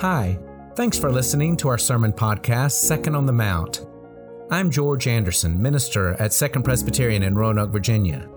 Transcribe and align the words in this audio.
Hi, 0.00 0.38
thanks 0.74 0.98
for 0.98 1.10
listening 1.10 1.56
to 1.56 1.68
our 1.68 1.78
sermon 1.78 2.12
podcast, 2.12 2.72
Second 2.72 3.16
on 3.16 3.24
the 3.24 3.32
Mount. 3.32 3.86
I'm 4.50 4.70
George 4.70 5.06
Anderson, 5.06 5.60
minister 5.60 6.12
at 6.20 6.34
Second 6.34 6.64
Presbyterian 6.64 7.22
in 7.22 7.34
Roanoke, 7.34 7.70
Virginia. 7.70 8.28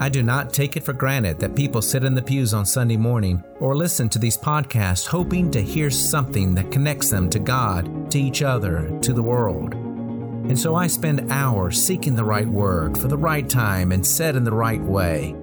I 0.00 0.08
do 0.08 0.24
not 0.24 0.52
take 0.52 0.76
it 0.76 0.82
for 0.82 0.92
granted 0.92 1.38
that 1.38 1.54
people 1.54 1.80
sit 1.80 2.02
in 2.02 2.16
the 2.16 2.20
pews 2.20 2.52
on 2.52 2.66
Sunday 2.66 2.96
morning 2.96 3.40
or 3.60 3.76
listen 3.76 4.08
to 4.08 4.18
these 4.18 4.36
podcasts 4.36 5.06
hoping 5.06 5.48
to 5.52 5.62
hear 5.62 5.90
something 5.90 6.56
that 6.56 6.72
connects 6.72 7.08
them 7.08 7.30
to 7.30 7.38
God, 7.38 8.10
to 8.10 8.18
each 8.18 8.42
other, 8.42 8.90
to 9.02 9.12
the 9.12 9.22
world. 9.22 9.74
And 9.74 10.58
so 10.58 10.74
I 10.74 10.88
spend 10.88 11.30
hours 11.30 11.80
seeking 11.80 12.16
the 12.16 12.24
right 12.24 12.48
word 12.48 12.98
for 12.98 13.06
the 13.06 13.16
right 13.16 13.48
time 13.48 13.92
and 13.92 14.04
said 14.04 14.34
in 14.34 14.42
the 14.42 14.50
right 14.50 14.82
way. 14.82 15.36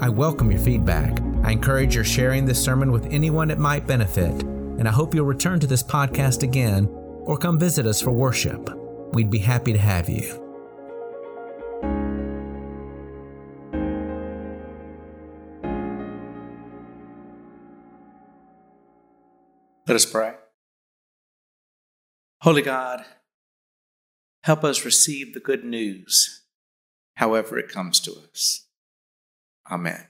I 0.00 0.08
welcome 0.08 0.50
your 0.50 0.60
feedback. 0.60 1.20
I 1.44 1.52
encourage 1.52 1.94
your 1.94 2.02
sharing 2.02 2.44
this 2.44 2.62
sermon 2.62 2.90
with 2.90 3.06
anyone 3.06 3.52
it 3.52 3.58
might 3.58 3.86
benefit, 3.86 4.44
and 4.78 4.88
I 4.88 4.92
hope 4.92 5.14
you'll 5.14 5.26
return 5.26 5.60
to 5.60 5.66
this 5.66 5.82
podcast 5.82 6.42
again 6.42 6.86
or 7.22 7.36
come 7.36 7.58
visit 7.58 7.86
us 7.86 8.00
for 8.00 8.12
worship. 8.12 8.70
We'd 9.12 9.30
be 9.30 9.38
happy 9.38 9.72
to 9.72 9.78
have 9.78 10.08
you. 10.08 10.42
Let 19.86 19.94
us 19.94 20.04
pray. 20.04 20.34
Holy 22.42 22.62
God, 22.62 23.04
help 24.42 24.64
us 24.64 24.84
receive 24.84 25.32
the 25.32 25.40
good 25.40 25.64
news, 25.64 26.44
however 27.14 27.58
it 27.58 27.68
comes 27.68 28.00
to 28.00 28.12
us. 28.12 28.66
Amen. 29.70 30.08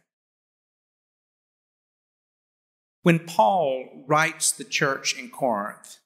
When 3.06 3.20
Paul 3.20 4.02
writes 4.08 4.50
the 4.50 4.64
church 4.64 5.16
in 5.16 5.30
Corinth, 5.30 5.98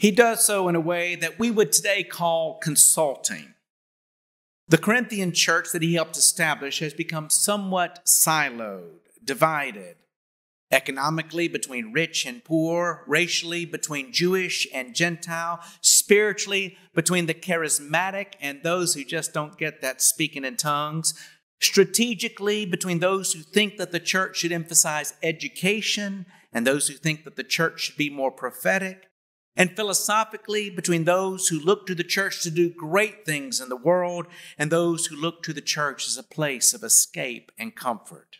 he 0.00 0.10
does 0.10 0.44
so 0.44 0.66
in 0.66 0.74
a 0.74 0.80
way 0.80 1.14
that 1.14 1.38
we 1.38 1.48
would 1.48 1.70
today 1.70 2.02
call 2.02 2.58
consulting. 2.58 3.54
The 4.66 4.78
Corinthian 4.78 5.30
church 5.30 5.70
that 5.70 5.80
he 5.80 5.94
helped 5.94 6.16
establish 6.16 6.80
has 6.80 6.92
become 6.92 7.30
somewhat 7.30 8.04
siloed, 8.04 8.98
divided, 9.22 9.94
economically 10.72 11.46
between 11.46 11.92
rich 11.92 12.26
and 12.26 12.42
poor, 12.42 13.04
racially 13.06 13.64
between 13.64 14.12
Jewish 14.12 14.66
and 14.74 14.96
Gentile, 14.96 15.60
spiritually 15.82 16.76
between 16.96 17.26
the 17.26 17.34
charismatic 17.34 18.32
and 18.40 18.64
those 18.64 18.94
who 18.94 19.04
just 19.04 19.32
don't 19.32 19.56
get 19.56 19.82
that 19.82 20.02
speaking 20.02 20.44
in 20.44 20.56
tongues, 20.56 21.14
strategically 21.64 22.66
between 22.66 22.98
those 22.98 23.32
who 23.32 23.40
think 23.40 23.76
that 23.76 23.92
the 23.92 24.00
church 24.00 24.38
should 24.38 24.52
emphasize 24.52 25.14
education 25.22 26.26
and 26.52 26.66
those 26.66 26.88
who 26.88 26.94
think 26.94 27.24
that 27.24 27.36
the 27.36 27.44
church 27.44 27.80
should 27.80 27.96
be 27.96 28.10
more 28.10 28.30
prophetic, 28.30 29.06
and 29.56 29.76
philosophically 29.76 30.68
between 30.70 31.04
those 31.04 31.48
who 31.48 31.58
look 31.58 31.86
to 31.86 31.94
the 31.94 32.04
church 32.04 32.42
to 32.42 32.50
do 32.50 32.70
great 32.70 33.24
things 33.24 33.60
in 33.60 33.68
the 33.68 33.76
world 33.76 34.26
and 34.58 34.70
those 34.70 35.06
who 35.06 35.16
look 35.16 35.42
to 35.42 35.52
the 35.52 35.60
church 35.60 36.06
as 36.06 36.16
a 36.16 36.22
place 36.22 36.74
of 36.74 36.82
escape 36.82 37.52
and 37.58 37.76
comfort. 37.76 38.36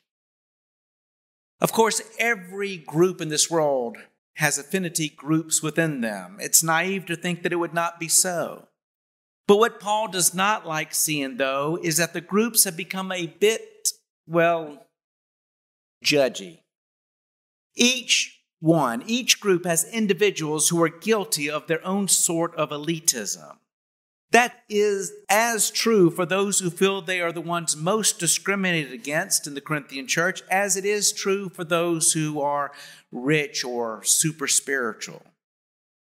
Of 1.60 1.72
course, 1.72 2.02
every 2.18 2.76
group 2.76 3.20
in 3.20 3.28
this 3.28 3.50
world 3.50 3.98
has 4.36 4.58
affinity 4.58 5.08
groups 5.08 5.62
within 5.62 6.00
them. 6.00 6.38
It's 6.40 6.62
naive 6.62 7.06
to 7.06 7.16
think 7.16 7.42
that 7.42 7.52
it 7.52 7.56
would 7.56 7.74
not 7.74 8.00
be 8.00 8.08
so. 8.08 8.68
But 9.46 9.58
what 9.58 9.80
Paul 9.80 10.08
does 10.08 10.34
not 10.34 10.66
like 10.66 10.94
seeing, 10.94 11.36
though, 11.36 11.78
is 11.82 11.96
that 11.96 12.12
the 12.12 12.20
groups 12.20 12.64
have 12.64 12.76
become 12.76 13.10
a 13.10 13.26
bit, 13.26 13.88
well, 14.26 14.86
judgy. 16.04 16.60
Each 17.74 18.40
one, 18.60 19.02
each 19.06 19.40
group 19.40 19.64
has 19.64 19.84
individuals 19.84 20.68
who 20.68 20.82
are 20.82 20.88
guilty 20.88 21.50
of 21.50 21.66
their 21.66 21.84
own 21.84 22.06
sort 22.08 22.54
of 22.54 22.70
elitism. 22.70 23.56
That 24.30 24.62
is 24.70 25.12
as 25.28 25.70
true 25.70 26.10
for 26.10 26.24
those 26.24 26.60
who 26.60 26.70
feel 26.70 27.02
they 27.02 27.20
are 27.20 27.32
the 27.32 27.42
ones 27.42 27.76
most 27.76 28.18
discriminated 28.18 28.92
against 28.92 29.46
in 29.46 29.54
the 29.54 29.60
Corinthian 29.60 30.06
church 30.06 30.42
as 30.50 30.74
it 30.76 30.86
is 30.86 31.12
true 31.12 31.50
for 31.50 31.64
those 31.64 32.14
who 32.14 32.40
are 32.40 32.72
rich 33.10 33.62
or 33.62 34.02
super 34.04 34.48
spiritual. 34.48 35.22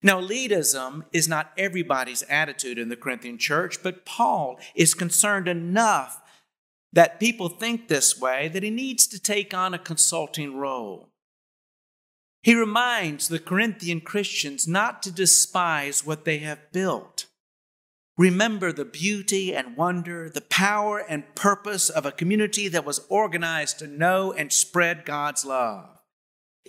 Now, 0.02 0.20
elitism 0.20 1.04
is 1.12 1.28
not 1.28 1.52
everybody's 1.56 2.22
attitude 2.24 2.78
in 2.78 2.88
the 2.88 2.96
Corinthian 2.96 3.38
church, 3.38 3.82
but 3.82 4.04
Paul 4.04 4.60
is 4.74 4.94
concerned 4.94 5.48
enough 5.48 6.22
that 6.92 7.20
people 7.20 7.48
think 7.48 7.88
this 7.88 8.18
way 8.18 8.48
that 8.48 8.62
he 8.62 8.70
needs 8.70 9.06
to 9.08 9.20
take 9.20 9.52
on 9.52 9.74
a 9.74 9.78
consulting 9.78 10.56
role. 10.56 11.10
He 12.42 12.54
reminds 12.54 13.28
the 13.28 13.40
Corinthian 13.40 14.00
Christians 14.00 14.68
not 14.68 15.02
to 15.02 15.10
despise 15.10 16.06
what 16.06 16.24
they 16.24 16.38
have 16.38 16.72
built. 16.72 17.26
Remember 18.16 18.72
the 18.72 18.84
beauty 18.84 19.54
and 19.54 19.76
wonder, 19.76 20.30
the 20.30 20.40
power 20.40 20.98
and 20.98 21.34
purpose 21.34 21.88
of 21.88 22.06
a 22.06 22.12
community 22.12 22.68
that 22.68 22.84
was 22.84 23.06
organized 23.08 23.80
to 23.80 23.86
know 23.86 24.32
and 24.32 24.52
spread 24.52 25.04
God's 25.04 25.44
love. 25.44 25.97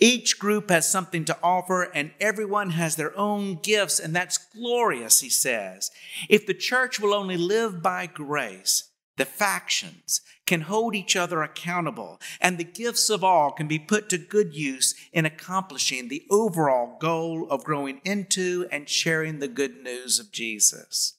Each 0.00 0.38
group 0.38 0.70
has 0.70 0.88
something 0.88 1.26
to 1.26 1.36
offer, 1.42 1.82
and 1.82 2.12
everyone 2.18 2.70
has 2.70 2.96
their 2.96 3.16
own 3.18 3.56
gifts, 3.56 4.00
and 4.00 4.16
that's 4.16 4.38
glorious, 4.38 5.20
he 5.20 5.28
says. 5.28 5.90
If 6.28 6.46
the 6.46 6.54
church 6.54 6.98
will 6.98 7.12
only 7.12 7.36
live 7.36 7.82
by 7.82 8.06
grace, 8.06 8.84
the 9.18 9.26
factions 9.26 10.22
can 10.46 10.62
hold 10.62 10.94
each 10.94 11.14
other 11.14 11.42
accountable, 11.42 12.18
and 12.40 12.56
the 12.56 12.64
gifts 12.64 13.10
of 13.10 13.22
all 13.22 13.50
can 13.50 13.68
be 13.68 13.78
put 13.78 14.08
to 14.08 14.16
good 14.16 14.54
use 14.54 14.94
in 15.12 15.26
accomplishing 15.26 16.08
the 16.08 16.24
overall 16.30 16.96
goal 16.98 17.46
of 17.50 17.62
growing 17.62 18.00
into 18.02 18.66
and 18.72 18.88
sharing 18.88 19.38
the 19.38 19.48
good 19.48 19.82
news 19.84 20.18
of 20.18 20.32
Jesus. 20.32 21.18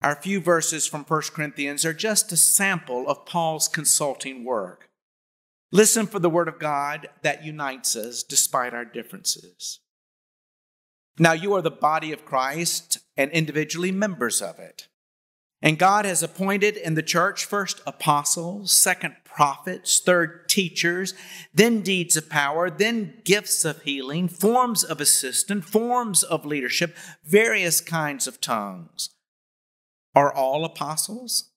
Our 0.00 0.16
few 0.16 0.40
verses 0.40 0.86
from 0.86 1.04
1 1.04 1.22
Corinthians 1.34 1.84
are 1.84 1.92
just 1.92 2.32
a 2.32 2.36
sample 2.38 3.06
of 3.06 3.26
Paul's 3.26 3.68
consulting 3.68 4.44
work. 4.44 4.88
Listen 5.72 6.06
for 6.06 6.18
the 6.18 6.30
word 6.30 6.48
of 6.48 6.58
God 6.58 7.08
that 7.22 7.44
unites 7.44 7.96
us 7.96 8.22
despite 8.22 8.74
our 8.74 8.84
differences. 8.84 9.80
Now, 11.18 11.32
you 11.32 11.54
are 11.54 11.62
the 11.62 11.70
body 11.70 12.12
of 12.12 12.26
Christ 12.26 12.98
and 13.16 13.30
individually 13.30 13.90
members 13.90 14.42
of 14.42 14.58
it. 14.58 14.88
And 15.62 15.78
God 15.78 16.04
has 16.04 16.22
appointed 16.22 16.76
in 16.76 16.94
the 16.94 17.02
church 17.02 17.44
first 17.44 17.80
apostles, 17.86 18.72
second 18.72 19.16
prophets, 19.24 19.98
third 20.00 20.48
teachers, 20.48 21.14
then 21.54 21.80
deeds 21.80 22.16
of 22.16 22.28
power, 22.28 22.68
then 22.68 23.22
gifts 23.24 23.64
of 23.64 23.82
healing, 23.82 24.28
forms 24.28 24.84
of 24.84 25.00
assistance, 25.00 25.64
forms 25.64 26.22
of 26.22 26.44
leadership, 26.44 26.96
various 27.24 27.80
kinds 27.80 28.26
of 28.26 28.40
tongues. 28.40 29.10
Are 30.14 30.32
all 30.32 30.64
apostles? 30.64 31.51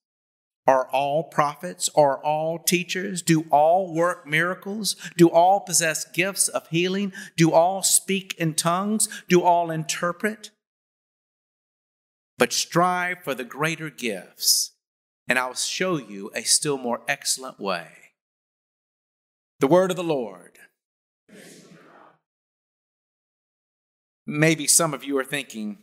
Are 0.66 0.88
all 0.88 1.22
prophets? 1.24 1.88
Are 1.94 2.18
all 2.18 2.58
teachers? 2.58 3.22
Do 3.22 3.46
all 3.50 3.94
work 3.94 4.26
miracles? 4.26 4.96
Do 5.16 5.30
all 5.30 5.60
possess 5.60 6.04
gifts 6.04 6.48
of 6.48 6.66
healing? 6.68 7.12
Do 7.36 7.52
all 7.52 7.82
speak 7.82 8.34
in 8.36 8.54
tongues? 8.54 9.08
Do 9.28 9.42
all 9.42 9.70
interpret? 9.70 10.50
But 12.36 12.52
strive 12.52 13.22
for 13.22 13.34
the 13.34 13.44
greater 13.44 13.90
gifts, 13.90 14.72
and 15.28 15.38
I'll 15.38 15.54
show 15.54 15.96
you 15.96 16.30
a 16.34 16.42
still 16.42 16.76
more 16.76 17.00
excellent 17.08 17.58
way. 17.60 17.88
The 19.60 19.68
word 19.68 19.90
of 19.90 19.96
the 19.96 20.04
Lord. 20.04 20.58
Maybe 24.26 24.66
some 24.66 24.92
of 24.92 25.04
you 25.04 25.16
are 25.18 25.24
thinking, 25.24 25.78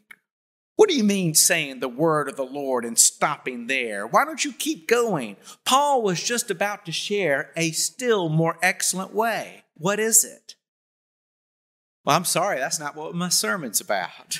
what 0.76 0.90
do 0.90 0.96
you 0.96 1.04
mean 1.04 1.36
saying 1.36 1.80
the 1.80 1.88
word 1.88 2.28
of 2.28 2.36
the 2.36 2.46
Lord 2.46 2.84
and 2.84 2.98
stopping 2.98 3.68
there? 3.68 4.08
Why 4.08 4.26
don't 4.26 4.44
you 4.44 4.52
keep 4.52 4.88
going? 4.88 5.38
Paul 5.66 6.02
was 6.02 6.24
just 6.24 6.50
about 6.50 6.86
to 6.86 6.92
share 6.92 7.52
a 7.56 7.72
still 7.72 8.28
more 8.28 8.58
excellent 8.62 9.14
way. 9.14 9.66
What 9.76 10.00
is 10.00 10.24
it? 10.24 10.56
Well, 12.04 12.16
I'm 12.16 12.26
sorry, 12.26 12.60
that's 12.60 12.80
not 12.80 12.96
what 12.96 13.14
my 13.14 13.30
sermon's 13.30 13.82
about. 13.82 14.40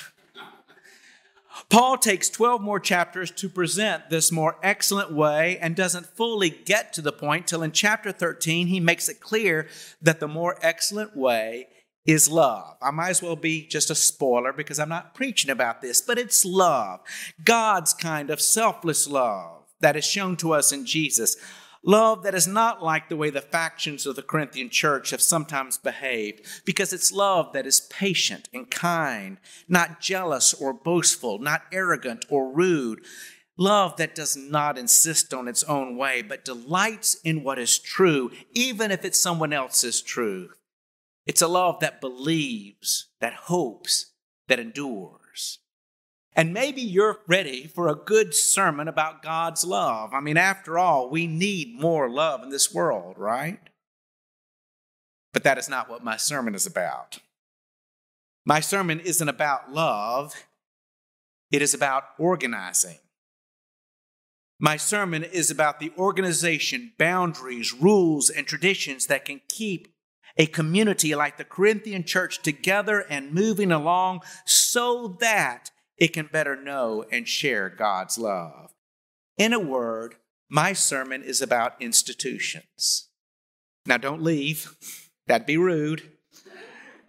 Paul 1.70 1.98
takes 1.98 2.28
12 2.28 2.60
more 2.60 2.80
chapters 2.80 3.30
to 3.30 3.48
present 3.48 4.10
this 4.10 4.32
more 4.32 4.56
excellent 4.60 5.12
way 5.12 5.56
and 5.58 5.76
doesn't 5.76 6.06
fully 6.06 6.50
get 6.50 6.92
to 6.94 7.00
the 7.00 7.12
point 7.12 7.46
till 7.46 7.62
in 7.62 7.70
chapter 7.70 8.10
13 8.10 8.66
he 8.66 8.80
makes 8.80 9.08
it 9.08 9.20
clear 9.20 9.68
that 10.02 10.18
the 10.18 10.28
more 10.28 10.58
excellent 10.62 11.16
way 11.16 11.68
is 12.06 12.30
love. 12.30 12.76
I 12.82 12.90
might 12.90 13.10
as 13.10 13.22
well 13.22 13.36
be 13.36 13.66
just 13.66 13.90
a 13.90 13.94
spoiler 13.94 14.52
because 14.52 14.78
I'm 14.78 14.88
not 14.88 15.14
preaching 15.14 15.50
about 15.50 15.80
this, 15.80 16.00
but 16.00 16.18
it's 16.18 16.44
love. 16.44 17.00
God's 17.42 17.94
kind 17.94 18.30
of 18.30 18.40
selfless 18.40 19.08
love 19.08 19.62
that 19.80 19.96
is 19.96 20.04
shown 20.04 20.36
to 20.36 20.52
us 20.52 20.72
in 20.72 20.84
Jesus. 20.84 21.36
Love 21.86 22.22
that 22.22 22.34
is 22.34 22.46
not 22.46 22.82
like 22.82 23.10
the 23.10 23.16
way 23.16 23.28
the 23.28 23.42
factions 23.42 24.06
of 24.06 24.16
the 24.16 24.22
Corinthian 24.22 24.70
church 24.70 25.10
have 25.10 25.20
sometimes 25.20 25.76
behaved, 25.76 26.40
because 26.64 26.94
it's 26.94 27.12
love 27.12 27.52
that 27.52 27.66
is 27.66 27.82
patient 27.82 28.48
and 28.54 28.70
kind, 28.70 29.36
not 29.68 30.00
jealous 30.00 30.54
or 30.54 30.72
boastful, 30.72 31.38
not 31.38 31.62
arrogant 31.72 32.24
or 32.30 32.50
rude. 32.50 33.04
Love 33.58 33.96
that 33.98 34.14
does 34.14 34.34
not 34.34 34.78
insist 34.78 35.34
on 35.34 35.46
its 35.46 35.62
own 35.64 35.96
way, 35.96 36.22
but 36.22 36.44
delights 36.44 37.16
in 37.22 37.44
what 37.44 37.58
is 37.58 37.78
true, 37.78 38.30
even 38.52 38.90
if 38.90 39.04
it's 39.04 39.20
someone 39.20 39.52
else's 39.52 40.00
truth. 40.00 40.56
It's 41.26 41.42
a 41.42 41.48
love 41.48 41.80
that 41.80 42.00
believes, 42.00 43.08
that 43.20 43.34
hopes, 43.34 44.12
that 44.48 44.58
endures. 44.58 45.60
And 46.36 46.52
maybe 46.52 46.82
you're 46.82 47.20
ready 47.28 47.66
for 47.66 47.88
a 47.88 47.94
good 47.94 48.34
sermon 48.34 48.88
about 48.88 49.22
God's 49.22 49.64
love. 49.64 50.12
I 50.12 50.20
mean, 50.20 50.36
after 50.36 50.78
all, 50.78 51.08
we 51.08 51.26
need 51.26 51.80
more 51.80 52.10
love 52.10 52.42
in 52.42 52.50
this 52.50 52.74
world, 52.74 53.16
right? 53.18 53.60
But 55.32 55.44
that 55.44 55.58
is 55.58 55.68
not 55.68 55.88
what 55.88 56.04
my 56.04 56.16
sermon 56.16 56.54
is 56.54 56.66
about. 56.66 57.18
My 58.44 58.60
sermon 58.60 59.00
isn't 59.00 59.28
about 59.28 59.72
love, 59.72 60.34
it 61.50 61.62
is 61.62 61.72
about 61.72 62.04
organizing. 62.18 62.98
My 64.58 64.76
sermon 64.76 65.24
is 65.24 65.50
about 65.50 65.80
the 65.80 65.92
organization, 65.98 66.92
boundaries, 66.98 67.72
rules, 67.72 68.30
and 68.30 68.46
traditions 68.46 69.06
that 69.06 69.24
can 69.24 69.40
keep 69.48 69.88
a 70.36 70.46
community 70.46 71.14
like 71.14 71.36
the 71.36 71.44
Corinthian 71.44 72.04
church 72.04 72.42
together 72.42 73.00
and 73.08 73.32
moving 73.32 73.70
along 73.70 74.20
so 74.44 75.16
that 75.20 75.70
it 75.96 76.12
can 76.12 76.28
better 76.32 76.56
know 76.56 77.04
and 77.10 77.28
share 77.28 77.68
God's 77.68 78.18
love. 78.18 78.72
In 79.38 79.52
a 79.52 79.60
word, 79.60 80.16
my 80.48 80.72
sermon 80.72 81.22
is 81.22 81.40
about 81.40 81.80
institutions. 81.80 83.08
Now, 83.86 83.96
don't 83.96 84.22
leave, 84.22 84.74
that'd 85.26 85.46
be 85.46 85.56
rude. 85.56 86.02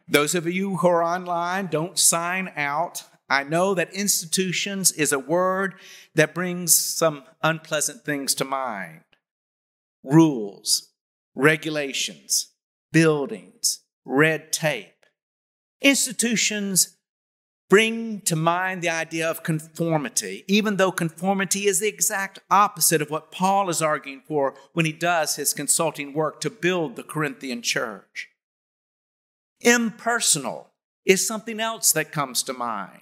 Those 0.08 0.36
of 0.36 0.46
you 0.46 0.78
who 0.78 0.88
are 0.88 1.04
online, 1.04 1.68
don't 1.68 1.98
sign 1.98 2.52
out. 2.56 3.04
I 3.30 3.44
know 3.44 3.74
that 3.74 3.94
institutions 3.94 4.92
is 4.92 5.12
a 5.12 5.20
word 5.20 5.76
that 6.14 6.36
brings 6.36 6.76
some 6.76 7.24
unpleasant 7.42 8.04
things 8.04 8.36
to 8.36 8.46
mind 8.46 9.02
rules, 10.04 10.92
regulations, 11.34 12.54
buildings, 12.96 13.82
red 14.06 14.54
tape. 14.54 15.06
Institutions 15.82 16.96
bring 17.70 18.22
to 18.22 18.38
mind 18.38 18.82
the 18.82 18.88
idea 18.88 19.30
of 19.30 19.44
conformity, 19.44 20.46
even 20.48 20.78
though 20.78 20.94
conformity 20.94 21.68
is 21.68 21.82
the 21.82 21.90
exact 21.90 22.40
opposite 22.50 23.02
of 23.02 23.10
what 23.10 23.34
Paul 23.34 23.70
is 23.70 23.82
arguing 23.82 24.22
for 24.26 24.54
when 24.72 24.86
he 24.86 24.94
does 24.94 25.36
his 25.36 25.54
consulting 25.54 26.14
work 26.14 26.40
to 26.40 26.50
build 26.50 26.96
the 26.96 27.04
Corinthian 27.04 27.62
church. 27.62 28.30
Impersonal 29.60 30.72
is 31.06 31.28
something 31.28 31.60
else 31.60 31.92
that 31.92 32.14
comes 32.14 32.44
to 32.44 32.54
mind, 32.54 33.02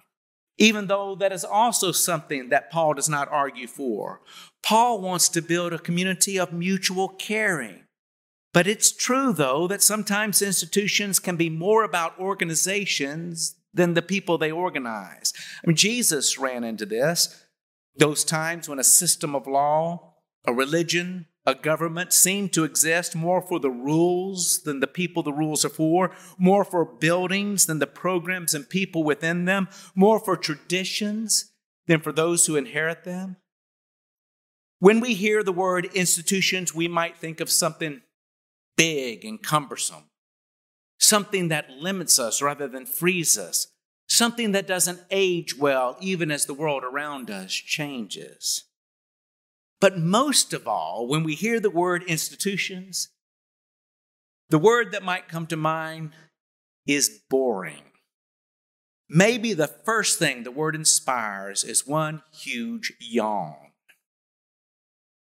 even 0.57 0.87
though 0.87 1.13
that 1.13 1.31
is 1.31 1.45
also 1.45 1.91
something 1.91 2.49
that 2.49 2.71
Paul 2.71 2.95
does 2.95 3.09
not 3.09 3.29
argue 3.29 3.67
for. 3.67 4.21
Paul 4.63 5.01
wants 5.01 5.29
to 5.29 5.41
build 5.43 5.71
a 5.71 5.77
community 5.77 6.39
of 6.39 6.51
mutual 6.51 7.09
caring 7.09 7.82
but 8.53 8.67
it's 8.67 8.91
true, 8.91 9.33
though, 9.33 9.67
that 9.67 9.81
sometimes 9.81 10.41
institutions 10.41 11.19
can 11.19 11.35
be 11.35 11.49
more 11.49 11.83
about 11.83 12.19
organizations 12.19 13.55
than 13.73 13.95
the 13.95 14.01
people 14.03 14.37
they 14.37 14.51
organize. 14.51 15.33
I 15.63 15.67
mean, 15.67 15.75
Jesus 15.75 16.37
ran 16.37 16.63
into 16.63 16.85
this. 16.85 17.43
Those 17.95 18.23
times 18.23 18.69
when 18.69 18.79
a 18.79 18.83
system 18.83 19.35
of 19.35 19.47
law, 19.47 20.13
a 20.45 20.53
religion, 20.53 21.25
a 21.45 21.55
government 21.55 22.13
seemed 22.13 22.53
to 22.53 22.63
exist 22.63 23.15
more 23.15 23.41
for 23.41 23.59
the 23.59 23.71
rules 23.71 24.61
than 24.63 24.79
the 24.79 24.87
people 24.87 25.23
the 25.23 25.33
rules 25.33 25.65
are 25.65 25.69
for, 25.69 26.11
more 26.37 26.63
for 26.63 26.85
buildings 26.85 27.65
than 27.65 27.79
the 27.79 27.87
programs 27.87 28.53
and 28.53 28.69
people 28.69 29.03
within 29.03 29.45
them, 29.45 29.67
more 29.95 30.19
for 30.19 30.37
traditions 30.37 31.51
than 31.87 31.99
for 31.99 32.11
those 32.11 32.45
who 32.45 32.55
inherit 32.55 33.03
them. 33.03 33.37
When 34.79 34.99
we 34.99 35.15
hear 35.15 35.43
the 35.43 35.51
word 35.51 35.85
institutions, 35.93 36.73
we 36.73 36.87
might 36.87 37.17
think 37.17 37.39
of 37.39 37.49
something 37.49 38.01
big 38.77 39.25
and 39.25 39.41
cumbersome, 39.41 40.09
something 40.99 41.47
that 41.49 41.69
limits 41.69 42.19
us 42.19 42.41
rather 42.41 42.67
than 42.67 42.85
frees 42.85 43.37
us, 43.37 43.67
something 44.07 44.51
that 44.51 44.67
doesn't 44.67 45.01
age 45.11 45.57
well 45.57 45.97
even 45.99 46.31
as 46.31 46.45
the 46.45 46.53
world 46.53 46.83
around 46.83 47.29
us 47.29 47.51
changes. 47.51 48.65
But 49.81 49.97
most 49.97 50.53
of 50.53 50.67
all, 50.67 51.07
when 51.07 51.23
we 51.23 51.35
hear 51.35 51.59
the 51.59 51.69
word 51.69 52.03
institutions, 52.03 53.09
the 54.49 54.59
word 54.59 54.91
that 54.91 55.03
might 55.03 55.27
come 55.27 55.47
to 55.47 55.57
mind 55.57 56.11
is 56.85 57.21
boring. 57.29 57.83
Maybe 59.09 59.53
the 59.53 59.67
first 59.67 60.19
thing 60.19 60.43
the 60.43 60.51
word 60.51 60.75
inspires 60.75 61.63
is 61.63 61.85
one 61.85 62.23
huge 62.31 62.93
yawn. 62.99 63.72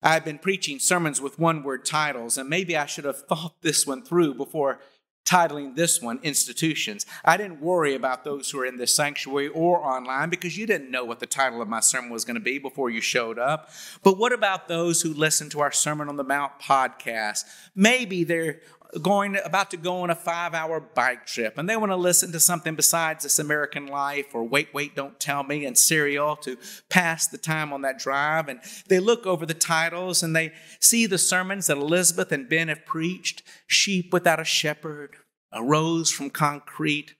I've 0.01 0.25
been 0.25 0.39
preaching 0.39 0.79
sermons 0.79 1.21
with 1.21 1.39
one 1.39 1.63
word 1.63 1.85
titles, 1.85 2.37
and 2.37 2.49
maybe 2.49 2.77
I 2.77 2.85
should 2.85 3.05
have 3.05 3.21
thought 3.29 3.55
this 3.61 3.85
one 3.85 4.03
through 4.03 4.35
before 4.35 4.79
titling 5.27 5.75
this 5.75 6.01
one 6.01 6.19
Institutions. 6.23 7.05
I 7.25 7.35
didn't 7.35 7.59
worry 7.59 7.93
about 7.95 8.23
those 8.23 8.49
who 8.49 8.59
are 8.61 8.65
in 8.65 8.77
this 8.77 8.95
sanctuary 8.95 9.49
or 9.49 9.83
online 9.83 10.29
because 10.29 10.57
you 10.57 10.65
didn't 10.65 10.89
know 10.89 11.03
what 11.03 11.19
the 11.19 11.25
title 11.25 11.61
of 11.61 11.67
my 11.67 11.81
sermon 11.81 12.09
was 12.09 12.23
going 12.23 12.35
to 12.35 12.41
be 12.41 12.59
before 12.59 12.89
you 12.89 13.01
showed 13.01 13.37
up. 13.37 13.69
But 14.03 14.17
what 14.17 14.31
about 14.31 14.69
those 14.69 15.01
who 15.01 15.13
listen 15.13 15.49
to 15.49 15.59
our 15.59 15.71
Sermon 15.71 16.07
on 16.07 16.15
the 16.15 16.23
Mount 16.23 16.53
podcast? 16.61 17.43
Maybe 17.75 18.23
they're 18.23 18.61
going 19.01 19.37
about 19.43 19.71
to 19.71 19.77
go 19.77 20.01
on 20.01 20.09
a 20.09 20.15
five 20.15 20.53
hour 20.53 20.79
bike 20.79 21.25
trip 21.25 21.57
and 21.57 21.69
they 21.69 21.75
want 21.75 21.91
to 21.91 21.95
listen 21.95 22.31
to 22.31 22.39
something 22.39 22.75
besides 22.75 23.23
This 23.23 23.39
American 23.39 23.87
Life 23.87 24.33
or 24.33 24.43
Wait, 24.43 24.73
Wait, 24.73 24.95
Don't 24.95 25.19
Tell 25.19 25.43
Me 25.43 25.65
and 25.65 25.77
Serial 25.77 26.35
to 26.37 26.57
pass 26.89 27.27
the 27.27 27.37
time 27.37 27.73
on 27.73 27.81
that 27.81 27.99
drive. 27.99 28.47
And 28.47 28.59
they 28.87 28.99
look 28.99 29.25
over 29.25 29.45
the 29.45 29.53
titles 29.53 30.23
and 30.23 30.35
they 30.35 30.53
see 30.79 31.05
the 31.05 31.17
sermons 31.17 31.67
that 31.67 31.77
Elizabeth 31.77 32.31
and 32.31 32.49
Ben 32.49 32.69
have 32.69 32.85
preached 32.85 33.43
Sheep 33.67 34.13
Without 34.13 34.39
a 34.39 34.45
Shepherd, 34.45 35.15
A 35.51 35.63
Rose 35.63 36.11
from 36.11 36.29
Concrete, 36.29 37.15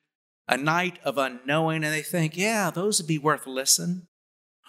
A 0.47 0.57
Night 0.57 0.99
of 1.03 1.17
Unknowing. 1.17 1.83
And 1.83 1.93
they 1.93 2.01
think, 2.01 2.37
yeah, 2.37 2.71
those 2.71 3.01
would 3.01 3.07
be 3.07 3.17
worth 3.17 3.45
a 3.45 3.49
listen. 3.49 4.07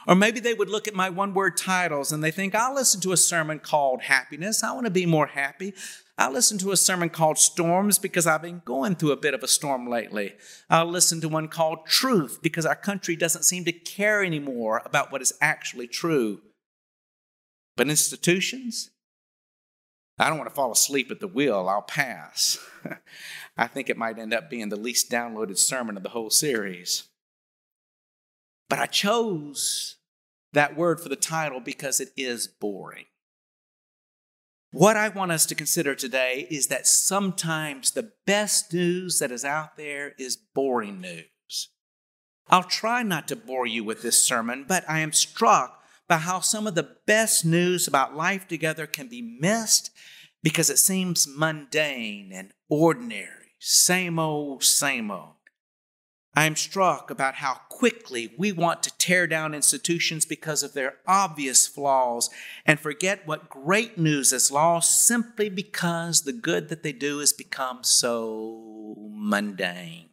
Or 0.06 0.14
maybe 0.14 0.40
they 0.40 0.54
would 0.54 0.70
look 0.70 0.88
at 0.88 0.94
my 0.94 1.10
one 1.10 1.34
word 1.34 1.56
titles 1.56 2.12
and 2.12 2.24
they 2.24 2.30
think, 2.30 2.54
I'll 2.54 2.74
listen 2.74 3.00
to 3.02 3.12
a 3.12 3.16
sermon 3.16 3.58
called 3.58 4.02
Happiness. 4.02 4.62
I 4.62 4.72
want 4.72 4.86
to 4.86 4.90
be 4.90 5.04
more 5.06 5.26
happy. 5.26 5.74
I'll 6.18 6.32
listen 6.32 6.58
to 6.58 6.72
a 6.72 6.76
sermon 6.76 7.10
called 7.10 7.38
Storms 7.38 7.96
because 7.96 8.26
I've 8.26 8.42
been 8.42 8.60
going 8.64 8.96
through 8.96 9.12
a 9.12 9.16
bit 9.16 9.34
of 9.34 9.44
a 9.44 9.48
storm 9.48 9.88
lately. 9.88 10.34
I'll 10.68 10.84
listen 10.84 11.20
to 11.20 11.28
one 11.28 11.46
called 11.46 11.86
Truth 11.86 12.40
because 12.42 12.66
our 12.66 12.74
country 12.74 13.14
doesn't 13.14 13.44
seem 13.44 13.64
to 13.66 13.72
care 13.72 14.24
anymore 14.24 14.82
about 14.84 15.12
what 15.12 15.22
is 15.22 15.32
actually 15.40 15.86
true. 15.86 16.40
But 17.76 17.88
institutions? 17.88 18.90
I 20.18 20.28
don't 20.28 20.38
want 20.38 20.50
to 20.50 20.54
fall 20.54 20.72
asleep 20.72 21.12
at 21.12 21.20
the 21.20 21.28
wheel. 21.28 21.68
I'll 21.68 21.82
pass. 21.82 22.58
I 23.56 23.68
think 23.68 23.88
it 23.88 23.96
might 23.96 24.18
end 24.18 24.34
up 24.34 24.50
being 24.50 24.70
the 24.70 24.76
least 24.76 25.12
downloaded 25.12 25.56
sermon 25.56 25.96
of 25.96 26.02
the 26.02 26.08
whole 26.08 26.30
series. 26.30 27.04
But 28.68 28.80
I 28.80 28.86
chose 28.86 29.98
that 30.52 30.76
word 30.76 31.00
for 31.00 31.08
the 31.08 31.16
title 31.16 31.60
because 31.60 32.00
it 32.00 32.08
is 32.16 32.48
boring. 32.48 33.04
What 34.70 34.98
I 34.98 35.08
want 35.08 35.32
us 35.32 35.46
to 35.46 35.54
consider 35.54 35.94
today 35.94 36.46
is 36.50 36.66
that 36.66 36.86
sometimes 36.86 37.90
the 37.90 38.12
best 38.26 38.74
news 38.74 39.18
that 39.18 39.32
is 39.32 39.42
out 39.42 39.78
there 39.78 40.12
is 40.18 40.36
boring 40.36 41.00
news. 41.00 41.70
I'll 42.48 42.64
try 42.64 43.02
not 43.02 43.28
to 43.28 43.36
bore 43.36 43.66
you 43.66 43.82
with 43.82 44.02
this 44.02 44.20
sermon, 44.20 44.66
but 44.68 44.84
I 44.86 45.00
am 45.00 45.12
struck 45.12 45.82
by 46.06 46.18
how 46.18 46.40
some 46.40 46.66
of 46.66 46.74
the 46.74 46.96
best 47.06 47.46
news 47.46 47.88
about 47.88 48.14
life 48.14 48.46
together 48.46 48.86
can 48.86 49.08
be 49.08 49.22
missed 49.22 49.90
because 50.42 50.68
it 50.68 50.78
seems 50.78 51.26
mundane 51.26 52.30
and 52.32 52.52
ordinary, 52.68 53.52
same 53.58 54.18
old, 54.18 54.64
same 54.64 55.10
old. 55.10 55.37
I 56.38 56.44
am 56.44 56.54
struck 56.54 57.10
about 57.10 57.34
how 57.34 57.62
quickly 57.68 58.32
we 58.38 58.52
want 58.52 58.84
to 58.84 58.96
tear 58.96 59.26
down 59.26 59.56
institutions 59.56 60.24
because 60.24 60.62
of 60.62 60.72
their 60.72 60.98
obvious 61.04 61.66
flaws 61.66 62.30
and 62.64 62.78
forget 62.78 63.26
what 63.26 63.50
great 63.50 63.98
news 63.98 64.32
is 64.32 64.52
lost 64.52 65.04
simply 65.04 65.48
because 65.48 66.22
the 66.22 66.32
good 66.32 66.68
that 66.68 66.84
they 66.84 66.92
do 66.92 67.18
has 67.18 67.32
become 67.32 67.82
so 67.82 68.94
mundane. 69.10 70.10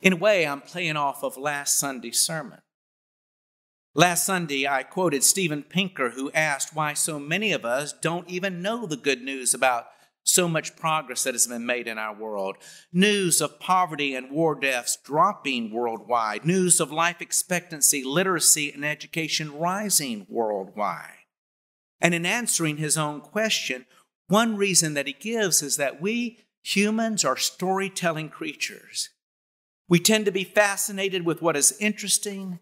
In 0.00 0.14
a 0.14 0.16
way, 0.16 0.46
I'm 0.46 0.62
playing 0.62 0.96
off 0.96 1.22
of 1.22 1.36
last 1.36 1.78
Sunday's 1.78 2.20
sermon. 2.20 2.62
Last 3.94 4.24
Sunday, 4.24 4.66
I 4.66 4.84
quoted 4.84 5.22
Steven 5.22 5.64
Pinker, 5.64 6.12
who 6.12 6.32
asked 6.32 6.74
why 6.74 6.94
so 6.94 7.18
many 7.18 7.52
of 7.52 7.66
us 7.66 7.92
don't 7.92 8.26
even 8.26 8.62
know 8.62 8.86
the 8.86 8.96
good 8.96 9.20
news 9.20 9.52
about 9.52 9.88
so 10.24 10.48
much 10.48 10.76
progress 10.76 11.24
that 11.24 11.34
has 11.34 11.46
been 11.46 11.66
made 11.66 11.88
in 11.88 11.98
our 11.98 12.14
world. 12.14 12.56
News 12.92 13.40
of 13.40 13.58
poverty 13.58 14.14
and 14.14 14.30
war 14.30 14.54
deaths 14.54 14.96
dropping 15.04 15.72
worldwide. 15.72 16.44
News 16.44 16.80
of 16.80 16.92
life 16.92 17.20
expectancy, 17.20 18.04
literacy, 18.04 18.70
and 18.72 18.84
education 18.84 19.56
rising 19.58 20.26
worldwide. 20.28 21.18
And 22.00 22.14
in 22.14 22.26
answering 22.26 22.76
his 22.76 22.96
own 22.96 23.20
question, 23.20 23.86
one 24.28 24.56
reason 24.56 24.94
that 24.94 25.06
he 25.06 25.12
gives 25.12 25.62
is 25.62 25.76
that 25.76 26.00
we 26.00 26.38
humans 26.62 27.24
are 27.24 27.36
storytelling 27.36 28.28
creatures. 28.28 29.10
We 29.88 29.98
tend 29.98 30.24
to 30.26 30.32
be 30.32 30.44
fascinated 30.44 31.26
with 31.26 31.42
what 31.42 31.56
is 31.56 31.76
interesting, 31.80 32.60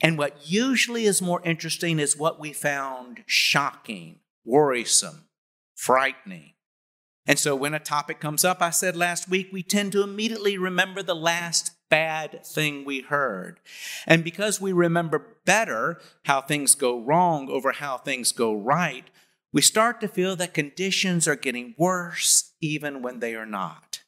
and 0.00 0.18
what 0.18 0.50
usually 0.50 1.04
is 1.04 1.22
more 1.22 1.40
interesting 1.44 2.00
is 2.00 2.16
what 2.16 2.40
we 2.40 2.52
found 2.52 3.22
shocking, 3.26 4.20
worrisome, 4.44 5.28
frightening. 5.74 6.51
And 7.26 7.38
so 7.38 7.54
when 7.54 7.74
a 7.74 7.78
topic 7.78 8.18
comes 8.20 8.44
up, 8.44 8.60
I 8.60 8.70
said 8.70 8.96
last 8.96 9.28
week, 9.28 9.50
we 9.52 9.62
tend 9.62 9.92
to 9.92 10.02
immediately 10.02 10.58
remember 10.58 11.02
the 11.02 11.14
last 11.14 11.72
bad 11.88 12.44
thing 12.44 12.84
we 12.84 13.02
heard. 13.02 13.60
And 14.06 14.24
because 14.24 14.60
we 14.60 14.72
remember 14.72 15.36
better 15.44 16.00
how 16.24 16.40
things 16.40 16.74
go 16.74 16.98
wrong 16.98 17.48
over 17.48 17.72
how 17.72 17.98
things 17.98 18.32
go 18.32 18.54
right, 18.54 19.04
we 19.52 19.62
start 19.62 20.00
to 20.00 20.08
feel 20.08 20.34
that 20.36 20.54
conditions 20.54 21.28
are 21.28 21.36
getting 21.36 21.74
worse 21.76 22.54
even 22.60 23.02
when 23.02 23.20
they 23.20 23.34
are 23.34 23.46
not. 23.46 24.00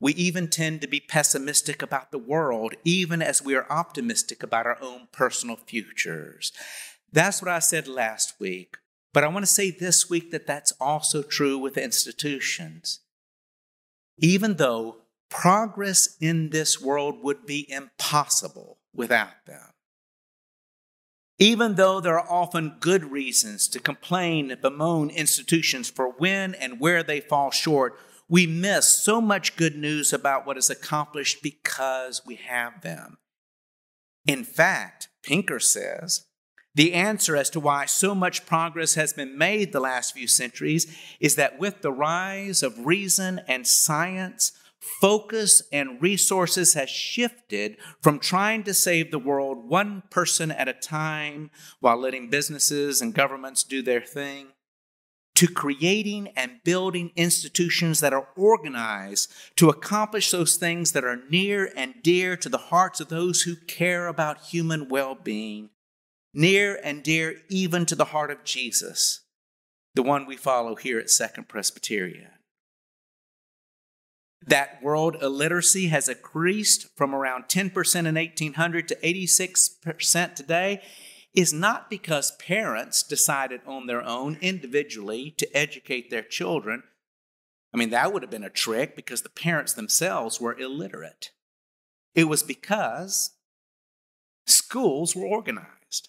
We 0.00 0.12
even 0.14 0.48
tend 0.48 0.80
to 0.82 0.86
be 0.86 1.00
pessimistic 1.00 1.82
about 1.82 2.12
the 2.12 2.18
world, 2.18 2.74
even 2.84 3.20
as 3.20 3.42
we 3.42 3.56
are 3.56 3.66
optimistic 3.68 4.42
about 4.42 4.66
our 4.66 4.78
own 4.80 5.08
personal 5.10 5.56
futures. 5.56 6.52
That's 7.10 7.42
what 7.42 7.50
I 7.50 7.58
said 7.58 7.88
last 7.88 8.34
week. 8.38 8.76
But 9.18 9.24
I 9.24 9.28
want 9.30 9.44
to 9.44 9.50
say 9.50 9.72
this 9.72 10.08
week 10.08 10.30
that 10.30 10.46
that's 10.46 10.70
also 10.80 11.24
true 11.24 11.58
with 11.58 11.76
institutions. 11.76 13.00
Even 14.16 14.58
though 14.58 14.98
progress 15.28 16.16
in 16.20 16.50
this 16.50 16.80
world 16.80 17.16
would 17.24 17.44
be 17.44 17.68
impossible 17.68 18.78
without 18.94 19.44
them. 19.44 19.72
Even 21.36 21.74
though 21.74 22.00
there 22.00 22.16
are 22.16 22.30
often 22.30 22.76
good 22.78 23.10
reasons 23.10 23.66
to 23.66 23.80
complain 23.80 24.52
and 24.52 24.62
bemoan 24.62 25.10
institutions 25.10 25.90
for 25.90 26.10
when 26.10 26.54
and 26.54 26.78
where 26.78 27.02
they 27.02 27.18
fall 27.18 27.50
short, 27.50 27.98
we 28.28 28.46
miss 28.46 28.86
so 28.86 29.20
much 29.20 29.56
good 29.56 29.74
news 29.74 30.12
about 30.12 30.46
what 30.46 30.56
is 30.56 30.70
accomplished 30.70 31.42
because 31.42 32.22
we 32.24 32.36
have 32.36 32.82
them. 32.82 33.18
In 34.28 34.44
fact, 34.44 35.08
Pinker 35.24 35.58
says 35.58 36.27
the 36.78 36.94
answer 36.94 37.34
as 37.34 37.50
to 37.50 37.58
why 37.58 37.84
so 37.86 38.14
much 38.14 38.46
progress 38.46 38.94
has 38.94 39.12
been 39.12 39.36
made 39.36 39.72
the 39.72 39.80
last 39.80 40.14
few 40.14 40.28
centuries 40.28 40.86
is 41.18 41.34
that 41.34 41.58
with 41.58 41.82
the 41.82 41.90
rise 41.90 42.62
of 42.62 42.86
reason 42.86 43.40
and 43.48 43.66
science, 43.66 44.52
focus 44.78 45.60
and 45.72 46.00
resources 46.00 46.74
has 46.74 46.88
shifted 46.88 47.76
from 48.00 48.20
trying 48.20 48.62
to 48.62 48.72
save 48.72 49.10
the 49.10 49.18
world 49.18 49.68
one 49.68 50.04
person 50.08 50.52
at 50.52 50.68
a 50.68 50.72
time 50.72 51.50
while 51.80 51.96
letting 51.96 52.30
businesses 52.30 53.02
and 53.02 53.12
governments 53.12 53.64
do 53.64 53.82
their 53.82 54.00
thing 54.00 54.46
to 55.34 55.48
creating 55.48 56.28
and 56.36 56.62
building 56.62 57.10
institutions 57.16 57.98
that 57.98 58.12
are 58.12 58.28
organized 58.36 59.32
to 59.56 59.68
accomplish 59.68 60.30
those 60.30 60.54
things 60.54 60.92
that 60.92 61.02
are 61.02 61.24
near 61.28 61.72
and 61.74 61.94
dear 62.04 62.36
to 62.36 62.48
the 62.48 62.56
hearts 62.56 63.00
of 63.00 63.08
those 63.08 63.42
who 63.42 63.56
care 63.66 64.06
about 64.06 64.42
human 64.42 64.88
well 64.88 65.16
being 65.16 65.70
near 66.34 66.78
and 66.82 67.02
dear 67.02 67.36
even 67.48 67.86
to 67.86 67.94
the 67.94 68.06
heart 68.06 68.30
of 68.30 68.44
Jesus, 68.44 69.20
the 69.94 70.02
one 70.02 70.26
we 70.26 70.36
follow 70.36 70.74
here 70.76 70.98
at 70.98 71.10
Second 71.10 71.48
Presbyterian. 71.48 72.30
That 74.46 74.82
world 74.82 75.16
illiteracy 75.20 75.88
has 75.88 76.08
increased 76.08 76.86
from 76.96 77.14
around 77.14 77.44
10% 77.44 78.06
in 78.06 78.14
1800 78.14 78.88
to 78.88 78.96
86% 78.96 80.34
today 80.34 80.80
is 81.34 81.52
not 81.52 81.90
because 81.90 82.36
parents 82.36 83.02
decided 83.02 83.60
on 83.66 83.86
their 83.86 84.02
own 84.02 84.38
individually 84.40 85.34
to 85.38 85.56
educate 85.56 86.10
their 86.10 86.22
children. 86.22 86.84
I 87.74 87.76
mean, 87.76 87.90
that 87.90 88.12
would 88.12 88.22
have 88.22 88.30
been 88.30 88.44
a 88.44 88.50
trick 88.50 88.96
because 88.96 89.22
the 89.22 89.28
parents 89.28 89.74
themselves 89.74 90.40
were 90.40 90.58
illiterate. 90.58 91.30
It 92.14 92.24
was 92.24 92.42
because 92.42 93.32
schools 94.46 95.14
were 95.14 95.26
organized 95.26 96.08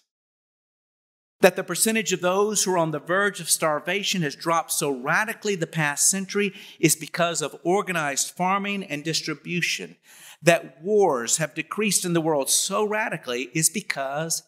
that 1.40 1.56
the 1.56 1.64
percentage 1.64 2.12
of 2.12 2.20
those 2.20 2.64
who 2.64 2.72
are 2.72 2.78
on 2.78 2.90
the 2.90 2.98
verge 2.98 3.40
of 3.40 3.48
starvation 3.48 4.22
has 4.22 4.36
dropped 4.36 4.70
so 4.70 4.90
radically 4.90 5.54
the 5.54 5.66
past 5.66 6.10
century 6.10 6.52
is 6.78 6.94
because 6.94 7.40
of 7.40 7.56
organized 7.64 8.30
farming 8.30 8.84
and 8.84 9.02
distribution. 9.02 9.96
That 10.42 10.82
wars 10.82 11.38
have 11.38 11.54
decreased 11.54 12.04
in 12.04 12.12
the 12.12 12.20
world 12.20 12.50
so 12.50 12.84
radically 12.84 13.50
is 13.54 13.70
because 13.70 14.42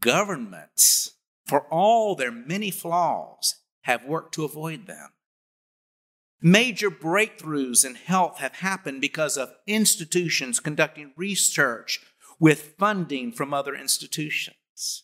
governments, 0.00 1.12
for 1.46 1.62
all 1.70 2.14
their 2.14 2.32
many 2.32 2.70
flaws, 2.70 3.56
have 3.82 4.04
worked 4.04 4.34
to 4.34 4.44
avoid 4.44 4.86
them. 4.86 5.10
Major 6.40 6.90
breakthroughs 6.90 7.86
in 7.86 7.94
health 7.94 8.38
have 8.38 8.56
happened 8.56 9.00
because 9.00 9.38
of 9.38 9.54
institutions 9.66 10.60
conducting 10.60 11.12
research 11.16 12.00
with 12.38 12.74
funding 12.78 13.32
from 13.32 13.54
other 13.54 13.74
institutions. 13.74 15.03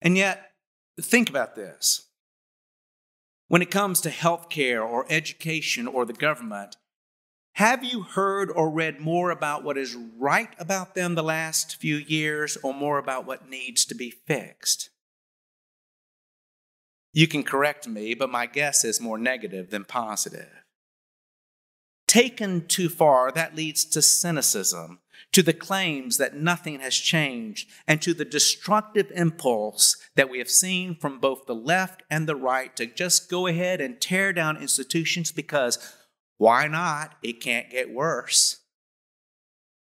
And 0.00 0.16
yet, 0.16 0.52
think 1.00 1.28
about 1.28 1.54
this. 1.54 2.06
When 3.48 3.62
it 3.62 3.70
comes 3.70 4.00
to 4.02 4.10
healthcare 4.10 4.86
or 4.86 5.06
education 5.08 5.86
or 5.86 6.04
the 6.04 6.12
government, 6.12 6.76
have 7.54 7.82
you 7.82 8.02
heard 8.02 8.50
or 8.50 8.70
read 8.70 9.00
more 9.00 9.30
about 9.30 9.64
what 9.64 9.76
is 9.76 9.96
right 9.96 10.50
about 10.58 10.94
them 10.94 11.14
the 11.14 11.24
last 11.24 11.76
few 11.76 11.96
years 11.96 12.56
or 12.62 12.72
more 12.72 12.98
about 12.98 13.26
what 13.26 13.48
needs 13.48 13.84
to 13.86 13.94
be 13.94 14.10
fixed? 14.10 14.90
You 17.12 17.26
can 17.26 17.42
correct 17.42 17.88
me, 17.88 18.14
but 18.14 18.30
my 18.30 18.46
guess 18.46 18.84
is 18.84 19.00
more 19.00 19.18
negative 19.18 19.70
than 19.70 19.84
positive. 19.84 20.62
Taken 22.06 22.66
too 22.66 22.88
far, 22.88 23.32
that 23.32 23.56
leads 23.56 23.84
to 23.86 24.02
cynicism 24.02 25.00
to 25.32 25.42
the 25.42 25.52
claims 25.52 26.16
that 26.18 26.36
nothing 26.36 26.80
has 26.80 26.94
changed, 26.94 27.68
and 27.86 28.00
to 28.02 28.14
the 28.14 28.24
destructive 28.24 29.10
impulse 29.14 29.96
that 30.16 30.30
we 30.30 30.38
have 30.38 30.50
seen 30.50 30.94
from 30.94 31.20
both 31.20 31.46
the 31.46 31.54
left 31.54 32.02
and 32.10 32.26
the 32.26 32.36
right 32.36 32.74
to 32.76 32.86
just 32.86 33.30
go 33.30 33.46
ahead 33.46 33.80
and 33.80 34.00
tear 34.00 34.32
down 34.32 34.56
institutions 34.56 35.32
because 35.32 35.78
why 36.36 36.68
not? 36.68 37.16
It 37.22 37.40
can't 37.40 37.70
get 37.70 37.92
worse. 37.92 38.60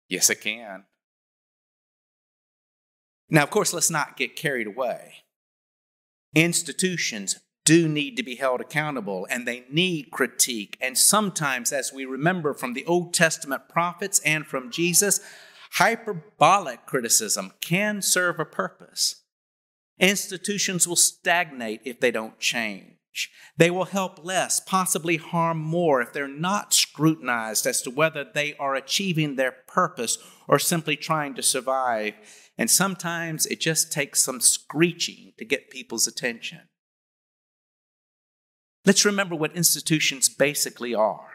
Yes, 0.08 0.30
it 0.30 0.40
can. 0.40 0.84
Now, 3.28 3.42
of 3.42 3.50
course, 3.50 3.72
let's 3.74 3.90
not 3.90 4.16
get 4.16 4.36
carried 4.36 4.66
away. 4.66 5.24
Institutions 6.34 7.38
do 7.68 7.86
need 7.86 8.16
to 8.16 8.22
be 8.22 8.36
held 8.36 8.62
accountable 8.62 9.26
and 9.28 9.46
they 9.46 9.62
need 9.70 10.10
critique. 10.10 10.78
And 10.80 10.96
sometimes, 10.96 11.70
as 11.70 11.92
we 11.92 12.06
remember 12.06 12.54
from 12.54 12.72
the 12.72 12.86
Old 12.86 13.12
Testament 13.12 13.68
prophets 13.68 14.22
and 14.24 14.46
from 14.46 14.70
Jesus, 14.70 15.20
hyperbolic 15.72 16.86
criticism 16.86 17.52
can 17.60 18.00
serve 18.00 18.40
a 18.40 18.46
purpose. 18.46 19.22
Institutions 19.98 20.88
will 20.88 20.96
stagnate 20.96 21.82
if 21.84 22.00
they 22.00 22.10
don't 22.10 22.38
change. 22.38 23.30
They 23.58 23.70
will 23.70 23.84
help 23.84 24.24
less, 24.24 24.60
possibly 24.60 25.18
harm 25.18 25.58
more, 25.58 26.00
if 26.00 26.14
they're 26.14 26.26
not 26.26 26.72
scrutinized 26.72 27.66
as 27.66 27.82
to 27.82 27.90
whether 27.90 28.24
they 28.24 28.54
are 28.54 28.76
achieving 28.76 29.36
their 29.36 29.52
purpose 29.52 30.16
or 30.48 30.58
simply 30.58 30.96
trying 30.96 31.34
to 31.34 31.42
survive. 31.42 32.14
And 32.56 32.70
sometimes 32.70 33.44
it 33.44 33.60
just 33.60 33.92
takes 33.92 34.24
some 34.24 34.40
screeching 34.40 35.34
to 35.36 35.44
get 35.44 35.68
people's 35.68 36.06
attention. 36.06 36.60
Let's 38.84 39.04
remember 39.04 39.34
what 39.34 39.56
institutions 39.56 40.28
basically 40.28 40.94
are. 40.94 41.28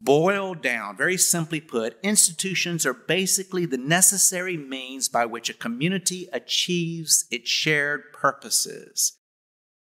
Boiled 0.00 0.60
down, 0.60 0.96
very 0.96 1.16
simply 1.16 1.60
put, 1.60 1.98
institutions 2.02 2.84
are 2.84 2.92
basically 2.92 3.64
the 3.64 3.78
necessary 3.78 4.56
means 4.56 5.08
by 5.08 5.24
which 5.24 5.48
a 5.48 5.54
community 5.54 6.28
achieves 6.32 7.26
its 7.30 7.48
shared 7.48 8.12
purposes. 8.12 9.16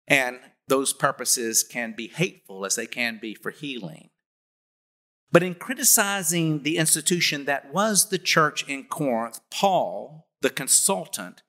And 0.06 0.38
those 0.68 0.92
purposes 0.92 1.64
can 1.64 1.94
be 1.96 2.08
hateful 2.08 2.64
as 2.64 2.76
they 2.76 2.86
can 2.86 3.18
be 3.20 3.34
for 3.34 3.50
healing. 3.50 4.10
But 5.32 5.42
in 5.42 5.54
criticizing 5.54 6.62
the 6.62 6.76
institution 6.76 7.44
that 7.44 7.72
was 7.72 8.08
the 8.08 8.18
church 8.18 8.66
in 8.68 8.84
Corinth, 8.84 9.40
Paul, 9.50 10.28
the 10.40 10.50
consultant, 10.50 11.42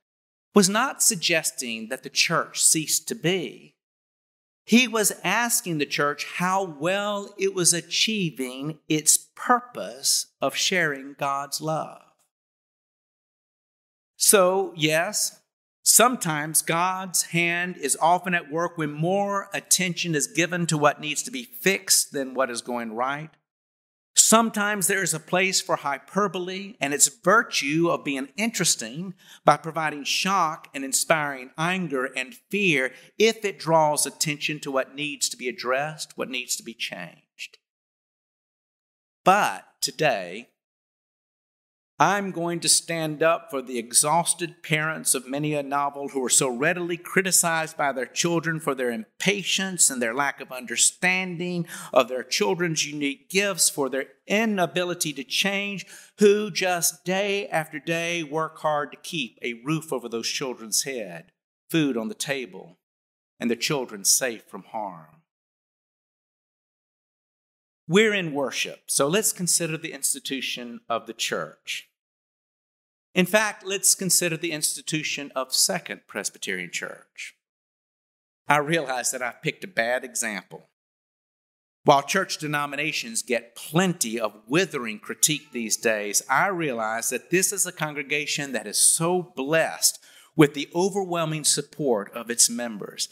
was 0.56 0.68
not 0.68 1.04
suggesting 1.04 1.90
that 1.90 2.02
the 2.02 2.10
church 2.10 2.64
ceased 2.64 3.08
to 3.08 3.16
be. 3.16 3.76
He 4.68 4.86
was 4.86 5.14
asking 5.24 5.78
the 5.78 5.86
church 5.86 6.26
how 6.26 6.62
well 6.62 7.34
it 7.38 7.56
was 7.56 7.74
achieving 7.74 8.80
its 8.90 9.18
purpose 9.18 10.26
of 10.42 10.58
sharing 10.58 11.16
God's 11.18 11.62
love. 11.62 12.02
So, 14.18 14.74
yes, 14.76 15.40
sometimes 15.84 16.62
God's 16.62 17.24
hand 17.28 17.78
is 17.78 17.98
often 18.02 18.34
at 18.34 18.52
work 18.52 18.78
when 18.78 18.92
more 18.92 19.48
attention 19.54 20.16
is 20.16 20.28
given 20.28 20.68
to 20.68 20.78
what 20.78 21.00
needs 21.00 21.24
to 21.24 21.32
be 21.32 21.44
fixed 21.44 22.12
than 22.12 22.34
what 22.34 22.50
is 22.50 22.62
going 22.62 22.92
right. 22.94 23.30
Sometimes 24.20 24.88
there 24.88 25.04
is 25.04 25.14
a 25.14 25.20
place 25.20 25.62
for 25.62 25.78
hyperbole 25.78 26.76
and 26.82 26.94
its 26.94 27.08
virtue 27.08 27.90
of 27.90 28.04
being 28.04 28.30
interesting 28.36 29.14
by 29.46 29.58
providing 29.58 30.04
shock 30.04 30.68
and 30.74 30.84
inspiring 30.84 31.52
anger 31.58 32.06
and 32.06 32.36
fear 32.50 32.92
if 33.18 33.46
it 33.46 33.60
draws 33.60 34.06
attention 34.06 34.60
to 34.60 34.72
what 34.72 34.96
needs 34.96 35.30
to 35.30 35.38
be 35.38 35.48
addressed, 35.48 36.18
what 36.18 36.30
needs 36.30 36.56
to 36.58 36.64
be 36.64 36.74
changed. 36.74 37.60
But 39.24 39.66
today, 39.82 40.50
I'm 42.00 42.30
going 42.30 42.60
to 42.60 42.70
stand 42.70 43.24
up 43.24 43.50
for 43.50 43.60
the 43.60 43.80
exhausted 43.80 44.62
parents 44.62 45.16
of 45.16 45.28
many 45.28 45.56
a 45.56 45.64
novel 45.64 46.10
who 46.10 46.24
are 46.24 46.30
so 46.30 46.48
readily 46.48 46.96
criticized 46.96 47.76
by 47.76 47.92
their 47.92 48.06
children 48.06 48.60
for 48.60 48.76
their 48.76 48.92
impatience 48.92 49.90
and 49.90 50.00
their 50.00 50.14
lack 50.14 50.40
of 50.40 50.52
understanding 50.52 51.66
of 51.92 52.08
their 52.08 52.22
children's 52.22 52.86
unique 52.86 53.32
gifts, 53.32 53.68
for 53.68 53.90
their 53.90 54.06
inability 54.28 55.12
to 55.14 55.24
change, 55.24 55.88
who 56.20 56.52
just 56.52 57.04
day 57.04 57.48
after 57.48 57.80
day 57.80 58.22
work 58.22 58.60
hard 58.60 58.92
to 58.92 58.98
keep 58.98 59.40
a 59.42 59.60
roof 59.66 59.92
over 59.92 60.08
those 60.08 60.28
children's 60.28 60.84
head, 60.84 61.32
food 61.72 61.98
on 61.98 62.10
the 62.10 62.14
table, 62.14 62.78
and 63.40 63.50
their 63.50 63.58
children 63.58 64.04
safe 64.04 64.44
from 64.44 64.66
harm. 64.66 65.17
We're 67.88 68.14
in 68.14 68.34
worship, 68.34 68.82
so 68.88 69.08
let's 69.08 69.32
consider 69.32 69.78
the 69.78 69.94
institution 69.94 70.82
of 70.90 71.08
the 71.08 71.14
church. 71.14 71.90
In 73.16 73.26
fact, 73.26 73.66
let's 73.66 73.96
consider 73.96 74.36
the 74.36 74.52
institution 74.52 75.32
of 75.36 75.54
Second 75.54 76.02
Presbyterian 76.06 76.70
Church. 76.72 77.36
I 78.48 78.58
realize 78.58 79.12
that 79.12 79.22
I've 79.22 79.42
picked 79.42 79.64
a 79.64 79.68
bad 79.68 80.04
example. 80.04 80.70
While 81.86 82.04
church 82.04 82.38
denominations 82.38 83.22
get 83.22 83.56
plenty 83.56 84.20
of 84.20 84.42
withering 84.48 85.00
critique 85.00 85.54
these 85.54 85.78
days, 85.78 86.22
I 86.30 86.48
realize 86.48 87.10
that 87.10 87.30
this 87.30 87.54
is 87.54 87.66
a 87.66 87.72
congregation 87.72 88.52
that 88.52 88.68
is 88.68 88.78
so 88.78 89.32
blessed 89.36 89.98
with 90.36 90.54
the 90.54 90.70
overwhelming 90.76 91.46
support 91.46 92.12
of 92.14 92.30
its 92.30 92.50
members. 92.50 93.08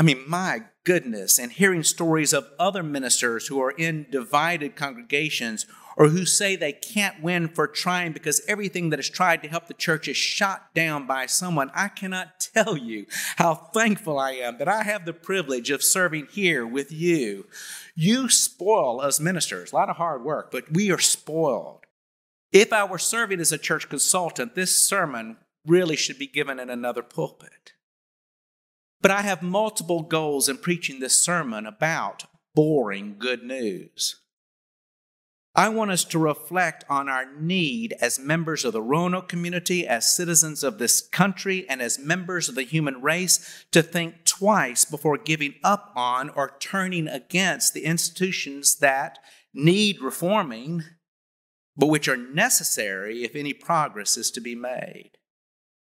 I 0.00 0.02
mean, 0.02 0.24
my 0.26 0.62
goodness, 0.84 1.38
and 1.38 1.52
hearing 1.52 1.82
stories 1.82 2.32
of 2.32 2.48
other 2.58 2.82
ministers 2.82 3.48
who 3.48 3.60
are 3.60 3.70
in 3.70 4.06
divided 4.10 4.74
congregations 4.74 5.66
or 5.94 6.08
who 6.08 6.24
say 6.24 6.56
they 6.56 6.72
can't 6.72 7.22
win 7.22 7.48
for 7.48 7.66
trying 7.66 8.12
because 8.12 8.40
everything 8.48 8.88
that 8.88 8.98
is 8.98 9.10
tried 9.10 9.42
to 9.42 9.48
help 9.50 9.66
the 9.66 9.74
church 9.74 10.08
is 10.08 10.16
shot 10.16 10.74
down 10.74 11.06
by 11.06 11.26
someone, 11.26 11.70
I 11.74 11.88
cannot 11.88 12.40
tell 12.54 12.78
you 12.78 13.04
how 13.36 13.54
thankful 13.54 14.18
I 14.18 14.30
am 14.30 14.56
that 14.56 14.68
I 14.68 14.84
have 14.84 15.04
the 15.04 15.12
privilege 15.12 15.68
of 15.68 15.82
serving 15.82 16.28
here 16.30 16.66
with 16.66 16.90
you. 16.90 17.44
You 17.94 18.30
spoil 18.30 19.02
us 19.02 19.20
ministers, 19.20 19.70
a 19.70 19.76
lot 19.76 19.90
of 19.90 19.96
hard 19.96 20.24
work, 20.24 20.50
but 20.50 20.72
we 20.72 20.90
are 20.90 20.98
spoiled. 20.98 21.84
If 22.52 22.72
I 22.72 22.84
were 22.84 22.96
serving 22.96 23.38
as 23.38 23.52
a 23.52 23.58
church 23.58 23.90
consultant, 23.90 24.54
this 24.54 24.74
sermon 24.74 25.36
really 25.66 25.96
should 25.96 26.18
be 26.18 26.26
given 26.26 26.58
in 26.58 26.70
another 26.70 27.02
pulpit. 27.02 27.74
But 29.00 29.10
I 29.10 29.22
have 29.22 29.42
multiple 29.42 30.02
goals 30.02 30.48
in 30.48 30.58
preaching 30.58 31.00
this 31.00 31.22
sermon 31.22 31.66
about 31.66 32.24
boring 32.54 33.16
good 33.18 33.42
news. 33.42 34.16
I 35.54 35.68
want 35.68 35.90
us 35.90 36.04
to 36.04 36.18
reflect 36.18 36.84
on 36.88 37.08
our 37.08 37.26
need 37.34 37.94
as 38.00 38.20
members 38.20 38.64
of 38.64 38.72
the 38.72 38.82
Roanoke 38.82 39.28
community, 39.28 39.86
as 39.86 40.14
citizens 40.14 40.62
of 40.62 40.78
this 40.78 41.00
country, 41.00 41.68
and 41.68 41.82
as 41.82 41.98
members 41.98 42.48
of 42.48 42.54
the 42.54 42.62
human 42.62 43.02
race 43.02 43.66
to 43.72 43.82
think 43.82 44.24
twice 44.24 44.84
before 44.84 45.18
giving 45.18 45.54
up 45.64 45.92
on 45.96 46.30
or 46.30 46.56
turning 46.60 47.08
against 47.08 47.74
the 47.74 47.84
institutions 47.84 48.76
that 48.76 49.18
need 49.52 50.00
reforming, 50.00 50.84
but 51.76 51.88
which 51.88 52.06
are 52.06 52.16
necessary 52.16 53.24
if 53.24 53.34
any 53.34 53.52
progress 53.52 54.16
is 54.16 54.30
to 54.30 54.40
be 54.40 54.54
made. 54.54 55.10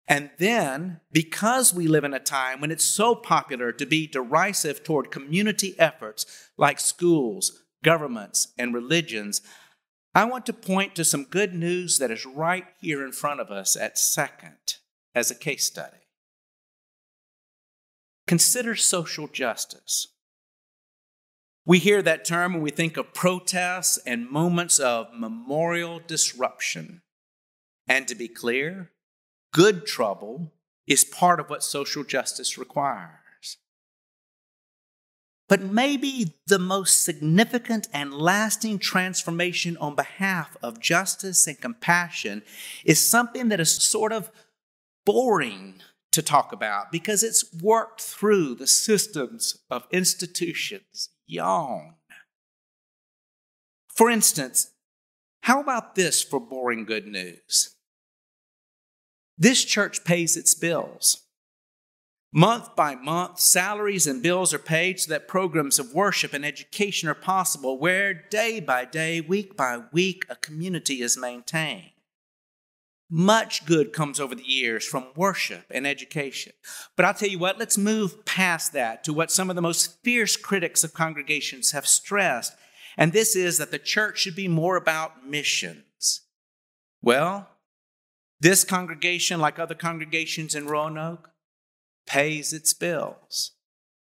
And 0.07 0.31
then, 0.39 1.01
because 1.13 1.73
we 1.73 1.87
live 1.87 2.05
in 2.05 2.13
a 2.13 2.21
time 2.21 2.61
when 2.61 2.71
it's 2.71 2.85
so 2.85 3.15
popular 3.15 3.73
to 3.73 3.87
be 3.87 4.07
derisive 4.07 4.85
toward 4.85 5.11
community 5.11 5.75
efforts 5.79 6.27
like 6.59 6.79
schools, 6.79 7.63
governments, 7.83 8.49
and 8.59 8.75
religions, 8.75 9.41
I 10.15 10.25
want 10.25 10.47
to 10.47 10.53
point 10.53 10.95
to 10.95 11.05
some 11.05 11.25
good 11.25 11.55
news 11.55 11.99
that 11.99 12.11
is 12.11 12.27
right 12.27 12.67
here 12.81 13.05
in 13.05 13.13
front 13.13 13.41
of 13.41 13.51
us 13.51 13.77
at 13.77 13.99
Second 13.99 14.77
as 15.15 15.31
a 15.31 15.35
case 15.35 15.65
study. 15.65 15.97
Consider 18.27 18.75
social 18.75 19.27
justice. 19.27 20.09
We 21.67 21.79
hear 21.79 22.03
that 22.03 22.25
term 22.25 22.53
when 22.53 22.63
we 22.63 22.71
think 22.71 22.97
of 22.97 23.15
protests 23.15 23.99
and 24.07 24.31
moments 24.31 24.79
of 24.79 25.09
memorial 25.15 26.01
disruption. 26.07 27.03
And 27.89 28.07
to 28.09 28.15
be 28.15 28.29
clear, 28.29 28.91
good 29.55 29.87
trouble 29.87 30.53
is 30.87 31.05
part 31.05 31.41
of 31.41 31.49
what 31.49 31.63
social 31.63 32.05
justice 32.05 32.59
requires. 32.59 33.57
But 35.49 35.63
maybe 35.63 36.35
the 36.47 36.59
most 36.59 37.03
significant 37.03 37.87
and 37.93 38.13
lasting 38.13 38.81
transformation 38.81 39.77
on 39.77 39.95
behalf 39.95 40.57
of 40.63 40.81
justice 40.81 41.47
and 41.47 41.59
compassion 41.61 42.43
is 42.85 43.09
something 43.09 43.49
that 43.49 43.61
is 43.61 43.71
sort 43.71 44.13
of 44.13 44.31
boring 45.07 45.77
to 46.13 46.23
talk 46.23 46.53
about 46.53 46.91
because 46.91 47.23
it's 47.23 47.45
worked 47.63 48.01
through 48.01 48.57
the 48.57 48.67
systems 48.67 49.59
of 49.71 49.87
institutions. 49.91 51.11
Yawn. 51.27 51.95
For 53.89 54.11
instance, 54.11 54.73
how 55.43 55.61
about 55.61 55.95
this 55.95 56.23
for 56.23 56.41
boring 56.41 56.85
good 56.85 57.07
news? 57.07 57.74
This 59.37 59.65
church 59.65 60.05
pays 60.05 60.37
its 60.37 60.55
bills. 60.55 61.23
Month 62.37 62.75
by 62.75 62.97
month, 62.97 63.39
salaries 63.39 64.09
and 64.09 64.21
bills 64.21 64.53
are 64.53 64.59
paid 64.59 64.99
so 64.99 65.11
that 65.11 65.29
programs 65.29 65.79
of 65.79 65.95
worship 65.95 66.33
and 66.33 66.45
education 66.45 67.09
are 67.09 67.15
possible, 67.15 67.79
where 67.79 68.13
day 68.13 68.59
by 68.59 68.85
day, 68.85 69.21
week 69.21 69.57
by 69.57 69.83
week, 69.93 70.27
a 70.29 70.35
community 70.35 71.01
is 71.01 71.17
maintained. 71.17 71.93
Much 73.09 73.67
good 73.67 73.93
comes 73.93 74.19
over 74.19 74.35
the 74.35 74.43
years 74.43 74.85
from 74.85 75.07
worship 75.15 75.65
and 75.71 75.87
education. 75.87 76.53
But 76.97 77.05
I'll 77.05 77.15
tell 77.15 77.29
you 77.29 77.39
what, 77.39 77.59
let's 77.59 77.79
move 77.79 78.25
past 78.25 78.73
that 78.73 79.05
to 79.05 79.13
what 79.13 79.31
some 79.31 79.49
of 79.49 79.55
the 79.55 79.63
most 79.63 80.03
fierce 80.03 80.37
critics 80.37 80.83
of 80.83 80.93
congregations 80.93 81.71
have 81.71 81.87
stressed, 81.87 82.55
and 82.97 83.13
this 83.13 83.37
is 83.37 83.59
that 83.59 83.71
the 83.71 83.79
church 83.79 84.19
should 84.19 84.35
be 84.35 84.49
more 84.49 84.77
about 84.77 85.25
missions. 85.25 86.23
Well, 87.01 87.49
this 88.45 88.63
congregation, 88.63 89.41
like 89.41 89.59
other 89.59 89.75
congregations 89.75 90.55
in 90.55 90.67
Roanoke, 90.67 91.31
pays 92.07 92.53
its 92.53 92.75
bills. 92.75 93.53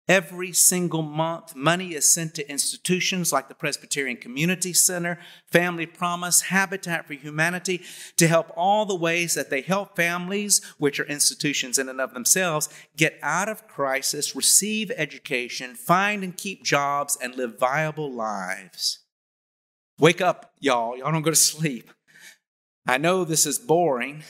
Every 0.07 0.53
single 0.53 1.01
month, 1.01 1.53
money 1.53 1.95
is 1.95 2.11
sent 2.11 2.35
to 2.35 2.49
institutions 2.49 3.33
like 3.33 3.49
the 3.49 3.55
Presbyterian 3.55 4.15
Community 4.15 4.71
Center, 4.71 5.19
Family 5.47 5.85
Promise, 5.85 6.43
Habitat 6.43 7.07
for 7.07 7.13
Humanity 7.13 7.81
to 8.15 8.27
help 8.29 8.53
all 8.55 8.85
the 8.85 8.95
ways 8.95 9.33
that 9.33 9.49
they 9.49 9.59
help 9.59 9.97
families, 9.97 10.61
which 10.77 10.97
are 10.97 11.05
institutions 11.07 11.77
in 11.77 11.89
and 11.89 11.99
of 11.99 12.13
themselves, 12.13 12.69
get 12.95 13.19
out 13.21 13.49
of 13.49 13.67
crisis, 13.67 14.33
receive 14.33 14.93
education, 14.95 15.75
find 15.75 16.23
and 16.23 16.37
keep 16.37 16.63
jobs, 16.63 17.17
and 17.21 17.35
live 17.35 17.59
viable 17.59 18.09
lives. 18.09 18.99
Wake 19.99 20.21
up, 20.21 20.53
y'all. 20.61 20.97
Y'all 20.97 21.11
don't 21.11 21.21
go 21.21 21.31
to 21.31 21.35
sleep. 21.35 21.91
I 22.87 22.97
know 22.97 23.23
this 23.23 23.45
is 23.45 23.59
boring 23.59 24.23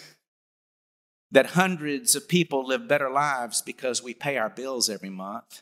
that 1.31 1.47
hundreds 1.47 2.15
of 2.15 2.27
people 2.27 2.67
live 2.67 2.87
better 2.87 3.09
lives 3.09 3.61
because 3.61 4.03
we 4.03 4.13
pay 4.13 4.37
our 4.37 4.49
bills 4.49 4.89
every 4.89 5.09
month. 5.09 5.61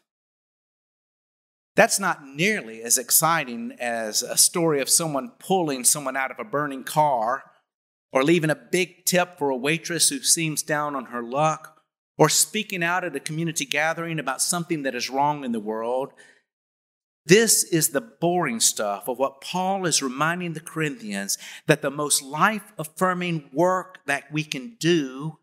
That's 1.75 1.99
not 1.99 2.25
nearly 2.25 2.81
as 2.81 2.97
exciting 2.97 3.73
as 3.79 4.21
a 4.21 4.35
story 4.35 4.81
of 4.81 4.89
someone 4.89 5.31
pulling 5.39 5.83
someone 5.83 6.17
out 6.17 6.31
of 6.31 6.39
a 6.39 6.43
burning 6.43 6.83
car, 6.83 7.43
or 8.11 8.23
leaving 8.23 8.49
a 8.49 8.55
big 8.55 9.05
tip 9.05 9.37
for 9.37 9.51
a 9.51 9.55
waitress 9.55 10.09
who 10.09 10.19
seems 10.19 10.63
down 10.63 10.95
on 10.95 11.05
her 11.05 11.21
luck, 11.21 11.83
or 12.17 12.27
speaking 12.27 12.83
out 12.83 13.03
at 13.03 13.15
a 13.15 13.19
community 13.19 13.65
gathering 13.65 14.19
about 14.19 14.41
something 14.41 14.81
that 14.83 14.95
is 14.95 15.09
wrong 15.09 15.45
in 15.45 15.51
the 15.51 15.59
world. 15.59 16.11
This 17.29 17.63
is 17.63 17.89
the 17.89 18.01
boring 18.01 18.59
stuff 18.59 19.07
of 19.07 19.19
what 19.19 19.39
Paul 19.39 19.85
is 19.85 20.01
reminding 20.01 20.53
the 20.53 20.59
Corinthians 20.59 21.37
that 21.67 21.83
the 21.83 21.91
most 21.91 22.23
life 22.23 22.73
affirming 22.79 23.51
work 23.53 23.99
that 24.07 24.31
we 24.31 24.43
can 24.43 24.77
do, 24.79 25.37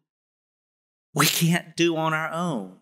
we 1.14 1.27
can't 1.27 1.77
do 1.77 1.96
on 1.96 2.12
our 2.12 2.29
own. 2.33 2.79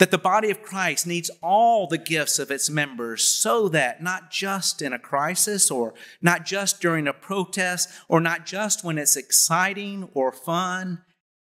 That 0.00 0.10
the 0.10 0.18
body 0.18 0.50
of 0.50 0.60
Christ 0.60 1.06
needs 1.06 1.30
all 1.40 1.86
the 1.86 1.98
gifts 1.98 2.40
of 2.40 2.50
its 2.50 2.68
members 2.68 3.22
so 3.22 3.68
that 3.68 4.02
not 4.02 4.32
just 4.32 4.82
in 4.82 4.92
a 4.92 4.98
crisis 4.98 5.70
or 5.70 5.94
not 6.20 6.44
just 6.44 6.80
during 6.80 7.06
a 7.06 7.12
protest 7.12 7.88
or 8.08 8.20
not 8.20 8.44
just 8.44 8.82
when 8.82 8.98
it's 8.98 9.16
exciting 9.16 10.08
or 10.14 10.32
fun, 10.32 11.04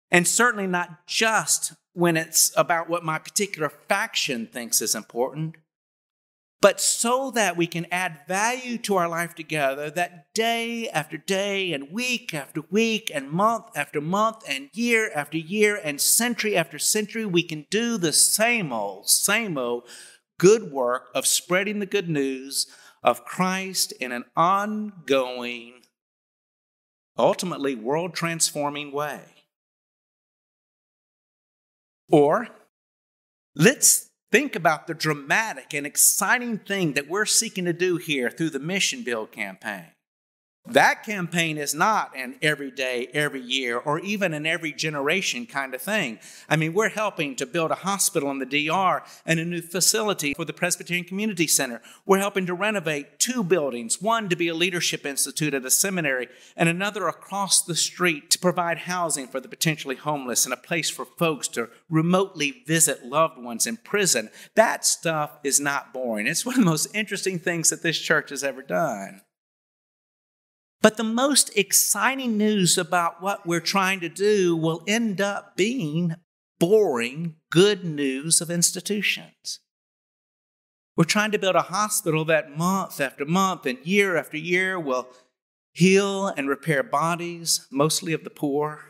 and 0.10 0.28
certainly 0.28 0.65
not 0.65 1.06
just 1.06 1.73
when 1.93 2.17
it's 2.17 2.51
about 2.58 2.89
what 2.89 3.06
my 3.06 3.19
particular 3.19 3.69
faction 3.69 4.47
thinks 4.47 4.82
is 4.82 4.95
important 4.95 5.58
but 6.62 6.82
so 6.82 7.32
that 7.32 7.58
we 7.58 7.68
can 7.68 7.86
add 7.91 8.22
value 8.28 8.78
to 8.80 8.96
our 8.96 9.08
life 9.08 9.36
together, 9.36 9.89
that 9.91 10.34
day 10.34 10.89
after 10.89 11.18
day, 11.18 11.74
and 11.74 11.91
week 11.91 12.34
after 12.34 12.62
week, 12.72 13.12
and 13.13 13.30
month 13.30 13.65
after 13.76 14.02
month, 14.02 14.44
and 14.48 14.70
year 14.74 15.12
after 15.13 15.38
year, 15.38 15.80
and 15.84 16.02
century 16.02 16.56
after 16.58 16.80
century, 16.80 17.26
we 17.26 17.44
can 17.44 17.65
do 17.70 17.98
the 17.98 18.13
same 18.13 18.74
old, 18.74 19.10
same 19.10 19.58
old 19.58 19.84
good 20.38 20.72
work 20.72 21.10
of 21.13 21.28
spreading 21.28 21.80
the 21.80 21.86
good 21.86 22.10
news 22.10 22.68
of 23.04 23.24
Christ 23.24 23.91
in 24.00 24.12
an 24.12 24.26
ongoing, 24.36 25.82
ultimately 27.18 27.76
world 27.76 28.15
transforming 28.15 28.91
way. 28.91 29.22
Or 32.10 32.48
let's 33.56 34.10
think 34.36 34.54
about 34.54 34.86
the 34.86 34.93
dramatic 34.93 35.74
and 35.74 35.88
exciting 35.88 36.58
thing 36.58 36.91
that 36.91 37.08
we're 37.08 37.26
seeking 37.26 37.63
to 37.63 37.71
do 37.71 37.95
here 37.95 38.30
through 38.30 38.50
the 38.50 38.60
Mission 38.60 39.02
Build 39.02 39.32
campaign. 39.32 39.94
That 40.67 41.04
campaign 41.04 41.60
is 41.60 41.75
not 41.75 42.12
an 42.17 42.36
every 42.41 42.71
day, 42.71 43.08
every 43.13 43.41
year, 43.41 43.78
or 43.78 43.99
even 43.99 44.34
an 44.34 44.47
every 44.47 44.73
generation 44.73 45.45
kind 45.45 45.75
of 45.75 45.82
thing. 45.82 46.17
I 46.49 46.56
mean, 46.56 46.73
we're 46.73 46.89
helping 46.89 47.36
to 47.36 47.45
build 47.45 47.69
a 47.69 47.75
hospital 47.75 48.32
in 48.32 48.39
the 48.39 48.67
DR 48.67 49.04
and 49.28 49.39
a 49.39 49.45
new 49.45 49.62
facility 49.62 50.34
for 50.34 50.43
the 50.43 50.54
Presbyterian 50.54 51.06
Community 51.06 51.45
Center. 51.45 51.82
We're 52.06 52.17
helping 52.17 52.47
to 52.47 52.56
renovate 52.56 53.19
two 53.19 53.43
buildings, 53.43 54.01
one 54.01 54.28
to 54.30 54.36
be 54.36 54.47
a 54.47 54.56
leadership 54.56 55.06
institute 55.06 55.54
at 55.54 55.65
a 55.65 55.69
seminary, 55.69 56.30
and 56.58 56.67
another 56.67 57.08
across 57.08 57.62
the 57.62 57.75
street 57.75 58.32
to 58.32 58.39
provide 58.39 58.80
housing 58.80 59.28
for 59.28 59.39
the 59.39 59.47
potentially 59.47 59.95
homeless 59.95 60.45
and 60.45 60.54
a 60.54 60.58
place 60.58 60.89
for 60.89 61.06
folks 61.06 61.47
to 61.49 61.69
remotely 61.91 62.63
visit 62.65 63.06
loved 63.06 63.38
ones 63.38 63.67
in 63.67 63.78
prison. 63.78 64.32
That 64.56 64.84
stuff 64.84 65.38
is 65.43 65.60
not 65.60 65.93
boring. 65.93 66.25
It's 66.25 66.43
one 66.45 66.56
of 66.56 66.62
the 66.62 66.65
most 66.65 66.88
interesting 66.95 67.38
things 67.38 67.69
that 67.69 67.84
this 67.84 67.99
church 67.99 68.32
has 68.32 68.43
ever 68.43 68.63
done. 68.63 69.21
But 70.86 70.98
the 70.98 71.04
most 71.04 71.50
exciting 71.58 72.38
news 72.38 72.78
about 72.78 73.19
what 73.19 73.48
we're 73.48 73.60
trying 73.60 74.02
to 74.02 74.08
do 74.08 74.56
will 74.56 74.84
end 74.86 75.19
up 75.19 75.58
being 75.58 76.13
boring 76.60 77.38
good 77.50 77.84
news 77.84 78.39
of 78.39 78.52
institutions. 78.52 79.62
We're 80.95 81.06
trying 81.06 81.32
to 81.32 81.39
build 81.39 81.56
a 81.56 81.63
hospital 81.63 82.24
that 82.26 82.56
month 82.56 83.02
after 83.02 83.26
month 83.26 83.65
and 83.65 83.80
year 83.84 84.15
after 84.15 84.38
year 84.38 84.80
will 84.80 85.08
heal 85.74 86.28
and 86.28 86.48
repair 86.48 86.84
bodies, 86.84 87.65
mostly 87.71 88.13
of 88.13 88.24
the 88.24 88.30
poor. 88.30 88.82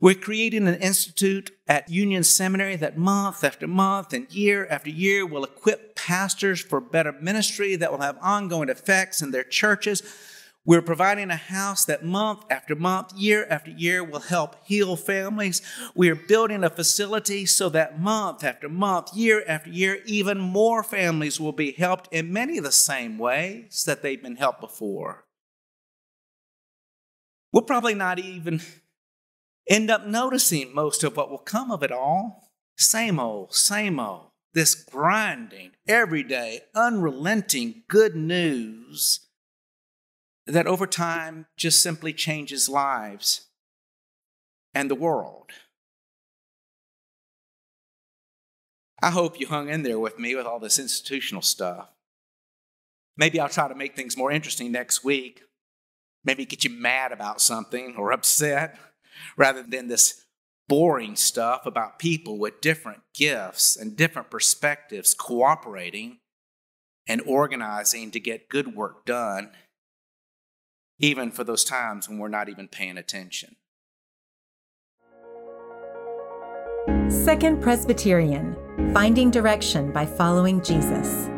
We're 0.00 0.16
creating 0.16 0.66
an 0.66 0.74
institute 0.74 1.52
at 1.68 1.88
Union 1.88 2.24
Seminary 2.24 2.74
that 2.74 2.98
month 2.98 3.44
after 3.44 3.68
month 3.68 4.12
and 4.12 4.28
year 4.34 4.66
after 4.68 4.90
year 4.90 5.24
will 5.24 5.44
equip 5.44 5.94
pastors 5.94 6.60
for 6.60 6.80
better 6.80 7.12
ministry 7.12 7.76
that 7.76 7.92
will 7.92 8.00
have 8.00 8.18
ongoing 8.20 8.70
effects 8.70 9.22
in 9.22 9.30
their 9.30 9.44
churches 9.44 10.02
we're 10.66 10.82
providing 10.82 11.30
a 11.30 11.36
house 11.36 11.84
that 11.84 12.04
month 12.04 12.42
after 12.50 12.74
month, 12.74 13.12
year 13.14 13.46
after 13.48 13.70
year 13.70 14.02
will 14.02 14.18
help 14.18 14.56
heal 14.66 14.96
families. 14.96 15.62
We 15.94 16.10
are 16.10 16.16
building 16.16 16.64
a 16.64 16.70
facility 16.70 17.46
so 17.46 17.68
that 17.68 18.00
month 18.00 18.42
after 18.42 18.68
month, 18.68 19.14
year 19.14 19.44
after 19.46 19.70
year, 19.70 20.00
even 20.06 20.38
more 20.38 20.82
families 20.82 21.38
will 21.38 21.52
be 21.52 21.70
helped 21.70 22.12
in 22.12 22.32
many 22.32 22.58
of 22.58 22.64
the 22.64 22.72
same 22.72 23.16
ways 23.16 23.84
that 23.86 24.02
they've 24.02 24.20
been 24.20 24.36
helped 24.36 24.60
before. 24.60 25.24
We'll 27.52 27.62
probably 27.62 27.94
not 27.94 28.18
even 28.18 28.60
end 29.68 29.88
up 29.88 30.04
noticing 30.04 30.74
most 30.74 31.04
of 31.04 31.16
what 31.16 31.30
will 31.30 31.38
come 31.38 31.70
of 31.70 31.84
it 31.84 31.92
all. 31.92 32.50
Same 32.76 33.20
old, 33.20 33.54
same 33.54 34.00
old. 34.00 34.30
This 34.52 34.74
grinding, 34.74 35.72
everyday, 35.86 36.62
unrelenting 36.74 37.84
good 37.88 38.16
news 38.16 39.25
that 40.46 40.66
over 40.66 40.86
time 40.86 41.46
just 41.56 41.82
simply 41.82 42.12
changes 42.12 42.68
lives 42.68 43.46
and 44.74 44.90
the 44.90 44.94
world. 44.94 45.50
I 49.02 49.10
hope 49.10 49.40
you 49.40 49.46
hung 49.46 49.68
in 49.68 49.82
there 49.82 49.98
with 49.98 50.18
me 50.18 50.34
with 50.34 50.46
all 50.46 50.58
this 50.58 50.78
institutional 50.78 51.42
stuff. 51.42 51.88
Maybe 53.16 53.40
I'll 53.40 53.48
try 53.48 53.68
to 53.68 53.74
make 53.74 53.96
things 53.96 54.16
more 54.16 54.30
interesting 54.30 54.72
next 54.72 55.04
week. 55.04 55.42
Maybe 56.24 56.44
get 56.44 56.64
you 56.64 56.70
mad 56.70 57.12
about 57.12 57.40
something 57.40 57.96
or 57.96 58.12
upset 58.12 58.78
rather 59.36 59.62
than 59.62 59.88
this 59.88 60.24
boring 60.68 61.16
stuff 61.16 61.64
about 61.66 61.98
people 61.98 62.38
with 62.38 62.60
different 62.60 63.00
gifts 63.14 63.76
and 63.76 63.96
different 63.96 64.30
perspectives 64.30 65.14
cooperating 65.14 66.18
and 67.06 67.22
organizing 67.24 68.10
to 68.10 68.18
get 68.18 68.48
good 68.48 68.74
work 68.74 69.04
done 69.06 69.50
even 70.98 71.30
for 71.30 71.44
those 71.44 71.64
times 71.64 72.08
when 72.08 72.18
we're 72.18 72.28
not 72.28 72.48
even 72.48 72.68
paying 72.68 72.98
attention. 72.98 73.56
Second 77.08 77.62
Presbyterian 77.62 78.56
Finding 78.92 79.30
Direction 79.30 79.92
by 79.92 80.06
Following 80.06 80.62
Jesus. 80.62 81.28